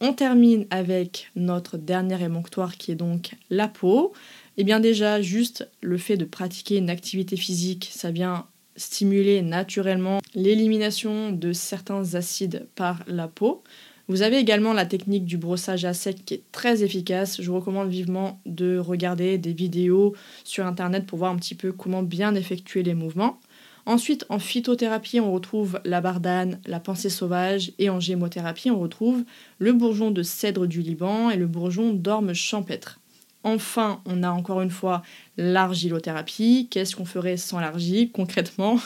On 0.00 0.12
termine 0.12 0.66
avec 0.70 1.30
notre 1.36 1.78
dernier 1.78 2.20
émonctoire 2.20 2.76
qui 2.76 2.90
est 2.90 2.96
donc 2.96 3.36
la 3.48 3.68
peau. 3.68 4.12
Eh 4.56 4.64
bien 4.64 4.78
déjà, 4.78 5.20
juste 5.20 5.68
le 5.80 5.98
fait 5.98 6.16
de 6.16 6.24
pratiquer 6.24 6.76
une 6.76 6.90
activité 6.90 7.36
physique, 7.36 7.90
ça 7.92 8.12
vient 8.12 8.46
stimuler 8.76 9.42
naturellement 9.42 10.20
l'élimination 10.34 11.32
de 11.32 11.52
certains 11.52 12.14
acides 12.14 12.68
par 12.74 13.02
la 13.06 13.26
peau. 13.26 13.62
Vous 14.06 14.22
avez 14.22 14.36
également 14.36 14.72
la 14.72 14.84
technique 14.84 15.24
du 15.24 15.38
brossage 15.38 15.84
à 15.84 15.94
sec 15.94 16.24
qui 16.24 16.34
est 16.34 16.42
très 16.52 16.84
efficace. 16.84 17.40
Je 17.40 17.50
vous 17.50 17.56
recommande 17.56 17.88
vivement 17.88 18.40
de 18.44 18.76
regarder 18.78 19.38
des 19.38 19.52
vidéos 19.54 20.14
sur 20.44 20.66
internet 20.66 21.06
pour 21.06 21.18
voir 21.18 21.32
un 21.32 21.36
petit 21.36 21.54
peu 21.54 21.72
comment 21.72 22.02
bien 22.02 22.34
effectuer 22.34 22.82
les 22.82 22.94
mouvements. 22.94 23.40
Ensuite, 23.86 24.24
en 24.28 24.38
phytothérapie, 24.38 25.20
on 25.20 25.32
retrouve 25.32 25.80
la 25.84 26.00
bardane, 26.00 26.60
la 26.66 26.80
pensée 26.80 27.10
sauvage, 27.10 27.72
et 27.78 27.90
en 27.90 28.00
gémothérapie, 28.00 28.70
on 28.70 28.78
retrouve 28.78 29.24
le 29.58 29.72
bourgeon 29.72 30.10
de 30.10 30.22
cèdre 30.22 30.66
du 30.66 30.80
Liban 30.80 31.28
et 31.30 31.36
le 31.36 31.46
bourgeon 31.46 31.92
d'orme 31.92 32.34
champêtre. 32.34 33.00
Enfin, 33.44 34.00
on 34.06 34.22
a 34.22 34.30
encore 34.30 34.62
une 34.62 34.70
fois 34.70 35.02
l'argilothérapie. 35.36 36.66
Qu'est-ce 36.70 36.96
qu'on 36.96 37.04
ferait 37.04 37.36
sans 37.36 37.60
l'argile 37.60 38.10
concrètement? 38.10 38.80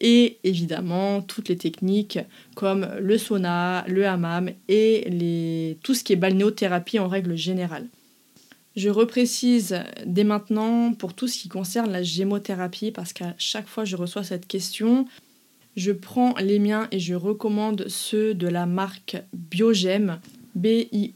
Et 0.00 0.38
évidemment, 0.44 1.20
toutes 1.22 1.48
les 1.48 1.56
techniques 1.56 2.20
comme 2.54 2.88
le 3.00 3.18
sauna, 3.18 3.84
le 3.88 4.06
hammam 4.06 4.50
et 4.68 5.76
tout 5.82 5.94
ce 5.94 6.04
qui 6.04 6.12
est 6.12 6.16
balnéothérapie 6.16 7.00
en 7.00 7.08
règle 7.08 7.36
générale. 7.36 7.86
Je 8.76 8.88
reprécise 8.90 9.80
dès 10.04 10.24
maintenant 10.24 10.92
pour 10.92 11.14
tout 11.14 11.26
ce 11.28 11.38
qui 11.38 11.48
concerne 11.48 11.90
la 11.90 12.02
gémothérapie 12.02 12.92
parce 12.92 13.12
qu'à 13.12 13.34
chaque 13.38 13.66
fois 13.66 13.84
je 13.84 13.96
reçois 13.96 14.22
cette 14.22 14.46
question, 14.46 15.06
je 15.76 15.92
prends 15.92 16.34
les 16.38 16.58
miens 16.58 16.86
et 16.92 17.00
je 17.00 17.14
recommande 17.14 17.86
ceux 17.88 18.34
de 18.34 18.46
la 18.46 18.66
marque 18.66 19.16
Biogem, 19.32 20.20
B-I-O-G-E-2-M, 20.54 21.14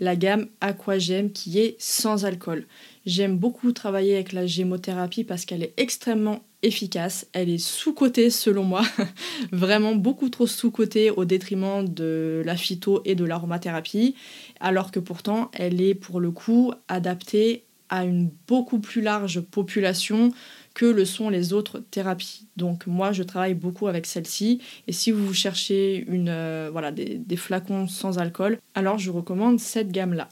la 0.00 0.16
gamme 0.16 0.46
Aquagem 0.60 1.30
qui 1.30 1.58
est 1.58 1.76
sans 1.78 2.24
alcool. 2.24 2.66
J'aime 3.04 3.38
beaucoup 3.38 3.72
travailler 3.72 4.14
avec 4.14 4.32
la 4.32 4.46
gémothérapie 4.46 5.24
parce 5.24 5.44
qu'elle 5.44 5.62
est 5.62 5.74
extrêmement 5.76 6.42
efficace. 6.62 7.26
Elle 7.32 7.48
est 7.48 7.58
sous-cotée 7.58 8.30
selon 8.30 8.64
moi, 8.64 8.82
vraiment 9.52 9.94
beaucoup 9.94 10.28
trop 10.28 10.46
sous-cotée 10.46 11.10
au 11.10 11.24
détriment 11.24 11.86
de 11.88 12.42
la 12.44 12.56
phyto 12.56 13.02
et 13.04 13.14
de 13.14 13.24
l'aromathérapie, 13.24 14.16
alors 14.60 14.90
que 14.90 14.98
pourtant 14.98 15.50
elle 15.52 15.80
est 15.80 15.94
pour 15.94 16.20
le 16.20 16.30
coup 16.30 16.72
adaptée 16.88 17.64
à 17.88 18.04
une 18.04 18.30
beaucoup 18.48 18.80
plus 18.80 19.00
large 19.00 19.40
population 19.40 20.32
que 20.76 20.84
le 20.84 21.06
sont 21.06 21.30
les 21.30 21.54
autres 21.54 21.78
thérapies. 21.90 22.46
Donc 22.58 22.86
moi 22.86 23.10
je 23.10 23.22
travaille 23.22 23.54
beaucoup 23.54 23.86
avec 23.88 24.04
celle-ci 24.04 24.60
et 24.86 24.92
si 24.92 25.10
vous 25.10 25.32
cherchez 25.32 26.04
une, 26.06 26.28
euh, 26.28 26.68
voilà, 26.70 26.92
des, 26.92 27.36
flacons 27.36 27.88
sans 27.88 28.18
alcool, 28.18 28.58
alors 28.74 28.98
je 28.98 29.10
recommande 29.10 29.58
cette 29.58 29.90
gamme-là. 29.90 30.28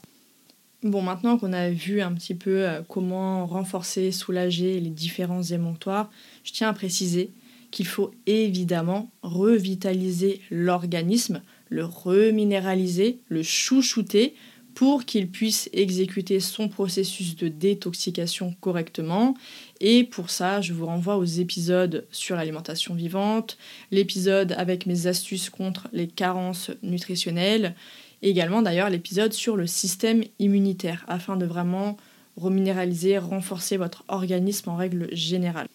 Bon, 0.83 1.01
maintenant 1.01 1.39
qu'on 1.39 1.51
a 1.51 1.71
vu 1.71 1.99
un 1.99 2.13
petit 2.13 2.35
peu 2.35 2.67
euh, 2.67 2.81
comment 2.87 3.47
renforcer, 3.47 4.11
soulager 4.11 4.79
les 4.79 4.91
différents 4.91 5.41
émonctoires, 5.41 6.11
je 6.43 6.51
tiens 6.51 6.69
à 6.69 6.73
préciser 6.73 7.31
qu'il 7.71 7.87
faut 7.87 8.11
évidemment 8.27 9.09
revitaliser 9.23 10.41
l'organisme, 10.51 11.41
le 11.69 11.85
reminéraliser, 11.85 13.17
le 13.29 13.41
chouchouter 13.41 14.35
pour 14.75 15.05
qu'il 15.05 15.29
puisse 15.29 15.69
exécuter 15.71 16.41
son 16.41 16.67
processus 16.67 17.37
de 17.37 17.47
détoxication 17.47 18.53
correctement. 18.59 19.35
Et 19.79 20.03
pour 20.03 20.29
ça, 20.29 20.59
je 20.59 20.73
vous 20.73 20.85
renvoie 20.85 21.17
aux 21.17 21.23
épisodes 21.23 22.05
sur 22.11 22.35
l'alimentation 22.35 22.93
vivante, 22.93 23.57
l'épisode 23.89 24.51
avec 24.57 24.85
mes 24.85 25.07
astuces 25.07 25.49
contre 25.49 25.87
les 25.93 26.07
carences 26.07 26.71
nutritionnelles, 26.83 27.73
également 28.21 28.61
d'ailleurs 28.61 28.89
l'épisode 28.89 29.31
sur 29.31 29.55
le 29.55 29.65
système 29.65 30.23
immunitaire, 30.39 31.05
afin 31.07 31.37
de 31.37 31.45
vraiment 31.45 31.95
reminéraliser, 32.35 33.17
renforcer 33.17 33.77
votre 33.77 34.03
organisme 34.09 34.69
en 34.69 34.75
règle 34.75 35.07
générale. 35.13 35.67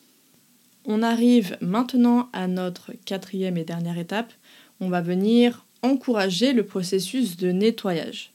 On 0.85 1.03
arrive 1.03 1.57
maintenant 1.63 2.29
à 2.35 2.49
notre 2.49 2.93
quatrième 3.07 3.57
et 3.57 3.65
dernière 3.65 3.99
étape. 3.99 4.33
On 4.79 4.91
va 4.91 5.01
venir 5.01 5.65
encourager 5.83 6.53
le 6.53 6.65
processus 6.65 7.39
de 7.39 7.51
nettoyage. 7.51 8.30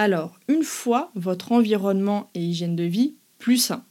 Alors, 0.00 0.38
une 0.46 0.62
fois 0.62 1.10
votre 1.16 1.50
environnement 1.50 2.30
et 2.32 2.40
hygiène 2.40 2.76
de 2.76 2.84
vie 2.84 3.16
plus 3.38 3.56
sain, 3.56 3.82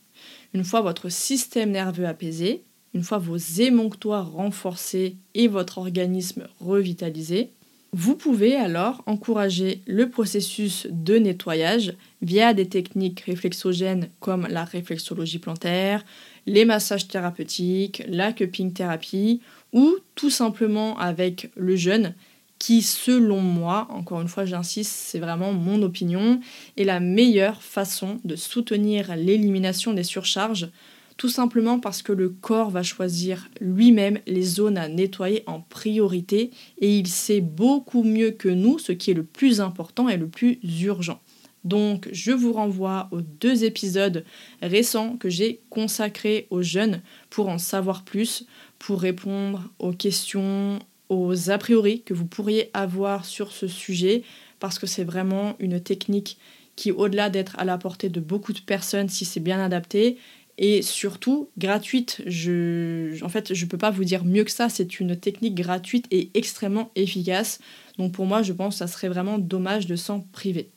une 0.53 0.63
fois 0.63 0.79
votre 0.79 1.09
système 1.09 1.71
nerveux 1.71 2.07
apaisé, 2.07 2.63
une 2.93 3.03
fois 3.03 3.17
vos 3.17 3.35
émonctoires 3.35 4.31
renforcés 4.31 5.17
et 5.33 5.49
votre 5.49 5.79
organisme 5.79 6.47
revitalisé, 6.61 7.49
vous 7.91 8.15
pouvez 8.15 8.55
alors 8.55 9.03
encourager 9.05 9.81
le 9.85 10.09
processus 10.09 10.87
de 10.89 11.17
nettoyage 11.17 11.93
via 12.21 12.53
des 12.53 12.69
techniques 12.69 13.19
réflexogènes 13.21 14.07
comme 14.21 14.47
la 14.49 14.63
réflexologie 14.63 15.39
plantaire, 15.39 16.05
les 16.45 16.63
massages 16.63 17.09
thérapeutiques, 17.09 18.01
la 18.07 18.31
cupping 18.31 18.71
thérapie 18.71 19.41
ou 19.73 19.97
tout 20.15 20.29
simplement 20.29 20.97
avec 20.99 21.51
le 21.57 21.75
jeûne 21.75 22.15
qui, 22.59 22.81
selon 22.81 23.41
moi, 23.41 23.87
encore 23.91 24.21
une 24.21 24.27
fois 24.27 24.45
j'insiste, 24.45 24.91
c'est 24.91 25.19
vraiment 25.19 25.53
mon 25.53 25.81
opinion, 25.81 26.39
est 26.75 26.83
la 26.83 26.99
meilleure 26.99 27.61
façon 27.61 28.19
de 28.23 28.35
soutenir 28.35 29.15
l'élimination 29.15 29.93
des 29.93 30.03
surcharges, 30.03 30.69
tout 31.17 31.29
simplement 31.29 31.79
parce 31.79 32.01
que 32.01 32.13
le 32.13 32.29
corps 32.29 32.69
va 32.69 32.83
choisir 32.83 33.49
lui-même 33.59 34.19
les 34.27 34.43
zones 34.43 34.77
à 34.77 34.87
nettoyer 34.87 35.43
en 35.47 35.61
priorité 35.61 36.51
et 36.79 36.97
il 36.97 37.07
sait 37.07 37.41
beaucoup 37.41 38.03
mieux 38.03 38.31
que 38.31 38.49
nous 38.49 38.77
ce 38.79 38.91
qui 38.91 39.11
est 39.11 39.15
le 39.15 39.23
plus 39.23 39.59
important 39.59 40.09
et 40.09 40.17
le 40.17 40.27
plus 40.27 40.59
urgent. 40.81 41.19
Donc 41.63 42.07
je 42.11 42.31
vous 42.31 42.53
renvoie 42.53 43.09
aux 43.11 43.21
deux 43.21 43.63
épisodes 43.63 44.23
récents 44.61 45.17
que 45.17 45.27
j'ai 45.27 45.59
consacrés 45.69 46.47
aux 46.49 46.61
jeunes 46.61 47.01
pour 47.29 47.49
en 47.49 47.57
savoir 47.57 48.03
plus, 48.03 48.45
pour 48.79 49.01
répondre 49.01 49.63
aux 49.79 49.91
questions, 49.91 50.79
aux 51.09 51.49
a 51.49 51.57
priori 51.57 52.01
que 52.01 52.13
vous 52.13 52.25
pourriez 52.25 52.69
avoir 52.73 53.25
sur 53.25 53.51
ce 53.51 53.67
sujet, 53.67 54.23
parce 54.59 54.79
que 54.79 54.87
c'est 54.87 55.03
vraiment 55.03 55.55
une 55.59 55.79
technique 55.79 56.37
qui, 56.75 56.91
au-delà 56.91 57.29
d'être 57.29 57.57
à 57.59 57.65
la 57.65 57.77
portée 57.77 58.09
de 58.09 58.19
beaucoup 58.19 58.53
de 58.53 58.59
personnes, 58.59 59.09
si 59.09 59.25
c'est 59.25 59.39
bien 59.39 59.59
adapté, 59.63 60.17
et 60.57 60.81
surtout 60.81 61.49
gratuite. 61.57 62.21
Je, 62.25 63.23
en 63.23 63.29
fait, 63.29 63.53
je 63.53 63.65
ne 63.65 63.69
peux 63.69 63.77
pas 63.77 63.91
vous 63.91 64.03
dire 64.03 64.25
mieux 64.25 64.43
que 64.43 64.51
ça. 64.51 64.69
C'est 64.69 64.99
une 64.99 65.15
technique 65.15 65.55
gratuite 65.55 66.05
et 66.11 66.29
extrêmement 66.33 66.91
efficace. 66.95 67.59
Donc 67.97 68.13
pour 68.13 68.25
moi, 68.25 68.41
je 68.41 68.53
pense 68.53 68.75
que 68.75 68.79
ça 68.79 68.87
serait 68.87 69.09
vraiment 69.09 69.37
dommage 69.37 69.85
de 69.87 69.95
s'en 69.95 70.21
priver. 70.31 70.69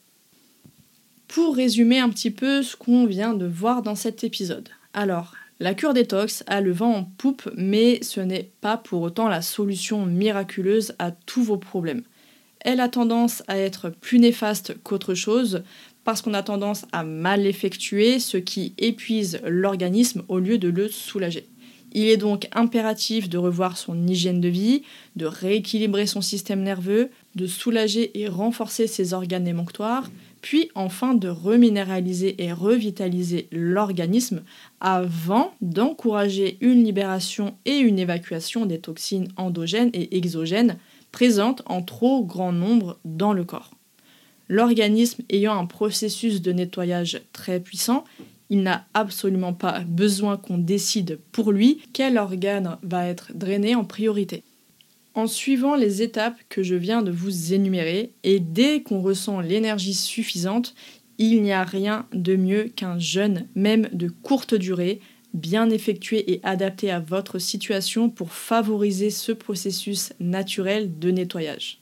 Pour 1.29 1.57
résumer 1.57 1.99
un 1.99 2.11
petit 2.11 2.31
peu 2.31 2.63
ce 2.63 2.77
qu'on 2.77 3.07
vient 3.07 3.35
de 3.35 3.47
voir 3.47 3.83
dans 3.83 3.95
cet 3.95 4.25
épisode. 4.25 4.69
Alors, 4.93 5.35
la 5.61 5.75
cure 5.75 5.93
détox 5.93 6.43
a 6.47 6.63
le 6.63 6.73
vent 6.73 6.95
en 6.95 7.05
poupe, 7.05 7.49
mais 7.55 8.03
ce 8.03 8.21
n'est 8.21 8.51
pas 8.63 8.79
pour 8.79 9.03
autant 9.03 9.29
la 9.29 9.43
solution 9.43 10.07
miraculeuse 10.07 10.95
à 10.99 11.11
tous 11.11 11.43
vos 11.43 11.59
problèmes. 11.59 12.03
Elle 12.61 12.81
a 12.81 12.89
tendance 12.89 13.43
à 13.47 13.59
être 13.59 13.91
plus 13.91 14.19
néfaste 14.19 14.75
qu'autre 14.83 15.15
chose 15.15 15.63
parce 16.03 16.23
qu'on 16.23 16.33
a 16.33 16.43
tendance 16.43 16.87
à 16.93 17.05
mal 17.05 17.47
effectuer, 17.47 18.21
ce 18.21 18.39
qui 18.39 18.73
épuise 18.79 19.41
l'organisme 19.47 20.23
au 20.29 20.39
lieu 20.39 20.57
de 20.57 20.69
le 20.69 20.89
soulager. 20.89 21.47
Il 21.93 22.07
est 22.07 22.17
donc 22.17 22.49
impératif 22.53 23.29
de 23.29 23.37
revoir 23.37 23.77
son 23.77 24.07
hygiène 24.07 24.41
de 24.41 24.49
vie, 24.49 24.83
de 25.17 25.27
rééquilibrer 25.27 26.07
son 26.07 26.23
système 26.23 26.63
nerveux, 26.63 27.11
de 27.35 27.47
soulager 27.47 28.19
et 28.19 28.29
renforcer 28.29 28.87
ses 28.87 29.13
organes 29.13 29.49
émonctoires, 29.49 30.11
puis 30.41 30.71
enfin 30.75 31.15
de 31.15 31.29
reminéraliser 31.29 32.43
et 32.43 32.53
revitaliser 32.53 33.49
l'organisme 33.53 34.43
avant 34.81 35.53
d'encourager 35.61 36.59
une 36.61 36.85
libération 36.85 37.55
et 37.65 37.79
une 37.79 37.99
évacuation 37.99 38.67
des 38.67 38.81
toxines 38.81 39.29
endogènes 39.37 39.91
et 39.93 40.17
exogènes 40.17 40.79
présentes 41.13 41.63
en 41.67 41.83
trop 41.83 42.25
grand 42.25 42.53
nombre 42.53 42.99
dans 43.05 43.33
le 43.33 43.45
corps. 43.45 43.71
L'organisme 44.49 45.23
ayant 45.31 45.59
un 45.59 45.67
processus 45.67 46.43
de 46.43 46.53
nettoyage 46.53 47.21
très 47.33 47.61
puissant, 47.61 48.05
il 48.49 48.63
n'a 48.63 48.85
absolument 48.95 49.53
pas 49.53 49.81
besoin 49.87 50.37
qu'on 50.37 50.59
décide 50.59 51.21
pour 51.31 51.53
lui 51.53 51.81
quel 51.93 52.19
organe 52.19 52.79
va 52.83 53.07
être 53.07 53.33
drainé 53.35 53.77
en 53.77 53.85
priorité 53.85 54.43
en 55.21 55.27
suivant 55.27 55.77
les 55.77 56.01
étapes 56.01 56.39
que 56.49 56.63
je 56.63 56.75
viens 56.75 57.03
de 57.03 57.11
vous 57.11 57.53
énumérer, 57.53 58.13
et 58.23 58.41
dès 58.41 58.83
qu'on 58.83 59.03
ressent 59.03 59.41
l'énergie 59.41 59.95
suffisante, 59.95 60.75
il 61.19 61.43
n'y 61.43 61.53
a 61.53 61.63
rien 61.63 62.07
de 62.15 62.37
mieux 62.37 62.65
qu'un 62.75 62.99
jeûne, 62.99 63.47
même 63.55 63.89
de 63.93 64.09
courte 64.09 64.55
durée, 64.55 65.01
bien 65.35 65.69
effectué 65.69 66.33
et 66.33 66.41
adapté 66.43 66.91
à 66.91 67.01
votre 67.01 67.39
situation 67.39 68.09
pour 68.09 68.33
favoriser 68.33 69.11
ce 69.11 69.33
processus 69.33 70.13
naturel 70.19 70.99
de 70.99 71.11
nettoyage. 71.11 71.81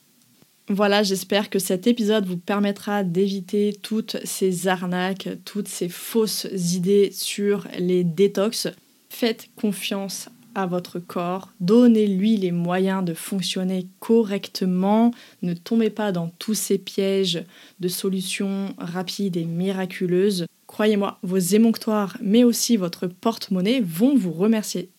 Voilà, 0.68 1.03
j'espère 1.03 1.48
que 1.48 1.61
cet 1.61 1.87
épisode 1.87 2.27
vous 2.27 2.37
permettra 2.37 3.05
d'éviter 3.05 3.72
toutes 3.81 4.16
ces 4.24 4.68
arnaques, 4.68 5.29
toutes 5.44 5.68
ces 5.68 5.88
fausses 5.88 6.48
idées 6.74 7.11
sur 7.12 7.66
les 7.79 8.05
détox. 8.05 8.68
Faites 9.09 9.48
confiance 9.57 10.29
à 10.59 10.66
votre 10.66 10.99
corps, 10.99 11.53
donnez-lui 11.61 12.37
les 12.37 12.53
moyens 12.53 13.05
de 13.05 13.14
fonctionner 13.14 13.87
correctement, 14.01 15.12
ne 15.42 15.55
tombez 15.55 15.90
pas 15.90 16.12
dans 16.12 16.29
tous 16.38 16.55
ces 16.55 16.79
pièges 16.79 17.44
de 17.81 17.88
solutions 17.88 18.75
rapides 18.79 19.37
et 19.37 19.44
miraculeuses. 19.44 20.47
Croyez-moi, 20.66 21.18
vos 21.23 21.38
émonctoires, 21.38 22.16
mais 22.21 22.44
aussi 22.44 22.77
votre 22.77 23.07
porte-monnaie 23.07 23.81
vont 23.81 24.16
vous 24.16 24.33
remercier. 24.33 24.90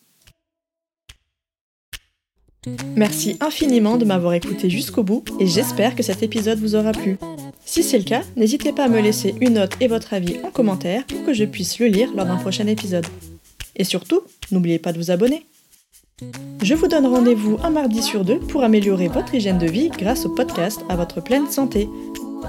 Merci 2.95 3.38
infiniment 3.39 3.98
de 3.98 4.06
m'avoir 4.06 4.34
écouté 4.34 4.69
jusqu'au 4.69 5.04
bout 5.04 5.24
et 5.39 5.48
j'espère 5.48 5.95
que 5.95 6.04
cet 6.04 6.24
épisode 6.24 6.60
vous 6.60 6.76
aura 6.76 6.91
plu. 6.91 7.17
Si 7.65 7.84
c'est 7.84 7.98
le 7.98 8.04
cas, 8.04 8.24
n'hésitez 8.36 8.74
pas 8.74 8.86
à 8.86 8.89
me 8.89 9.00
laisser 9.00 9.36
une 9.41 9.54
note 9.54 9.74
et 9.80 9.88
votre 9.88 10.13
avis 10.13 10.38
en 10.43 10.52
commentaire 10.52 11.06
pour 11.06 11.24
que 11.24 11.34
je 11.34 11.45
puisse 11.45 11.80
le 11.80 11.88
lire 11.88 12.13
lors 12.15 12.26
d'un 12.26 12.38
prochain 12.38 12.67
épisode. 12.67 13.06
Et 13.76 13.84
surtout, 13.84 14.22
n'oubliez 14.52 14.80
pas 14.80 14.91
de 14.91 14.98
vous 14.98 15.12
abonner. 15.12 15.45
Je 16.62 16.73
vous 16.75 16.88
donne 16.88 17.05
rendez-vous 17.05 17.58
un 17.63 17.69
mardi 17.69 18.01
sur 18.01 18.25
deux 18.25 18.39
pour 18.39 18.63
améliorer 18.63 19.08
votre 19.08 19.34
hygiène 19.36 19.58
de 19.58 19.67
vie 19.67 19.89
grâce 19.89 20.25
au 20.25 20.29
podcast 20.29 20.82
à 20.89 20.95
votre 20.95 21.21
pleine 21.21 21.49
santé. 21.49 21.89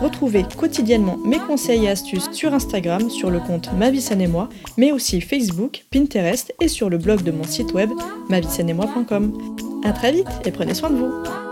Retrouvez 0.00 0.44
quotidiennement 0.56 1.16
mes 1.24 1.38
conseils 1.38 1.84
et 1.84 1.88
astuces 1.88 2.30
sur 2.32 2.54
Instagram 2.54 3.10
sur 3.10 3.30
le 3.30 3.40
compte 3.40 3.70
Ma 3.74 3.88
et 3.88 4.26
moi, 4.26 4.48
mais 4.76 4.92
aussi 4.92 5.20
Facebook, 5.20 5.84
Pinterest 5.90 6.54
et 6.60 6.68
sur 6.68 6.88
le 6.88 6.98
blog 6.98 7.22
de 7.22 7.32
mon 7.32 7.44
site 7.44 7.72
web 7.72 7.90
moi.com. 8.28 9.32
A 9.84 9.92
très 9.92 10.12
vite 10.12 10.28
et 10.44 10.50
prenez 10.50 10.74
soin 10.74 10.90
de 10.90 10.96
vous. 10.96 11.49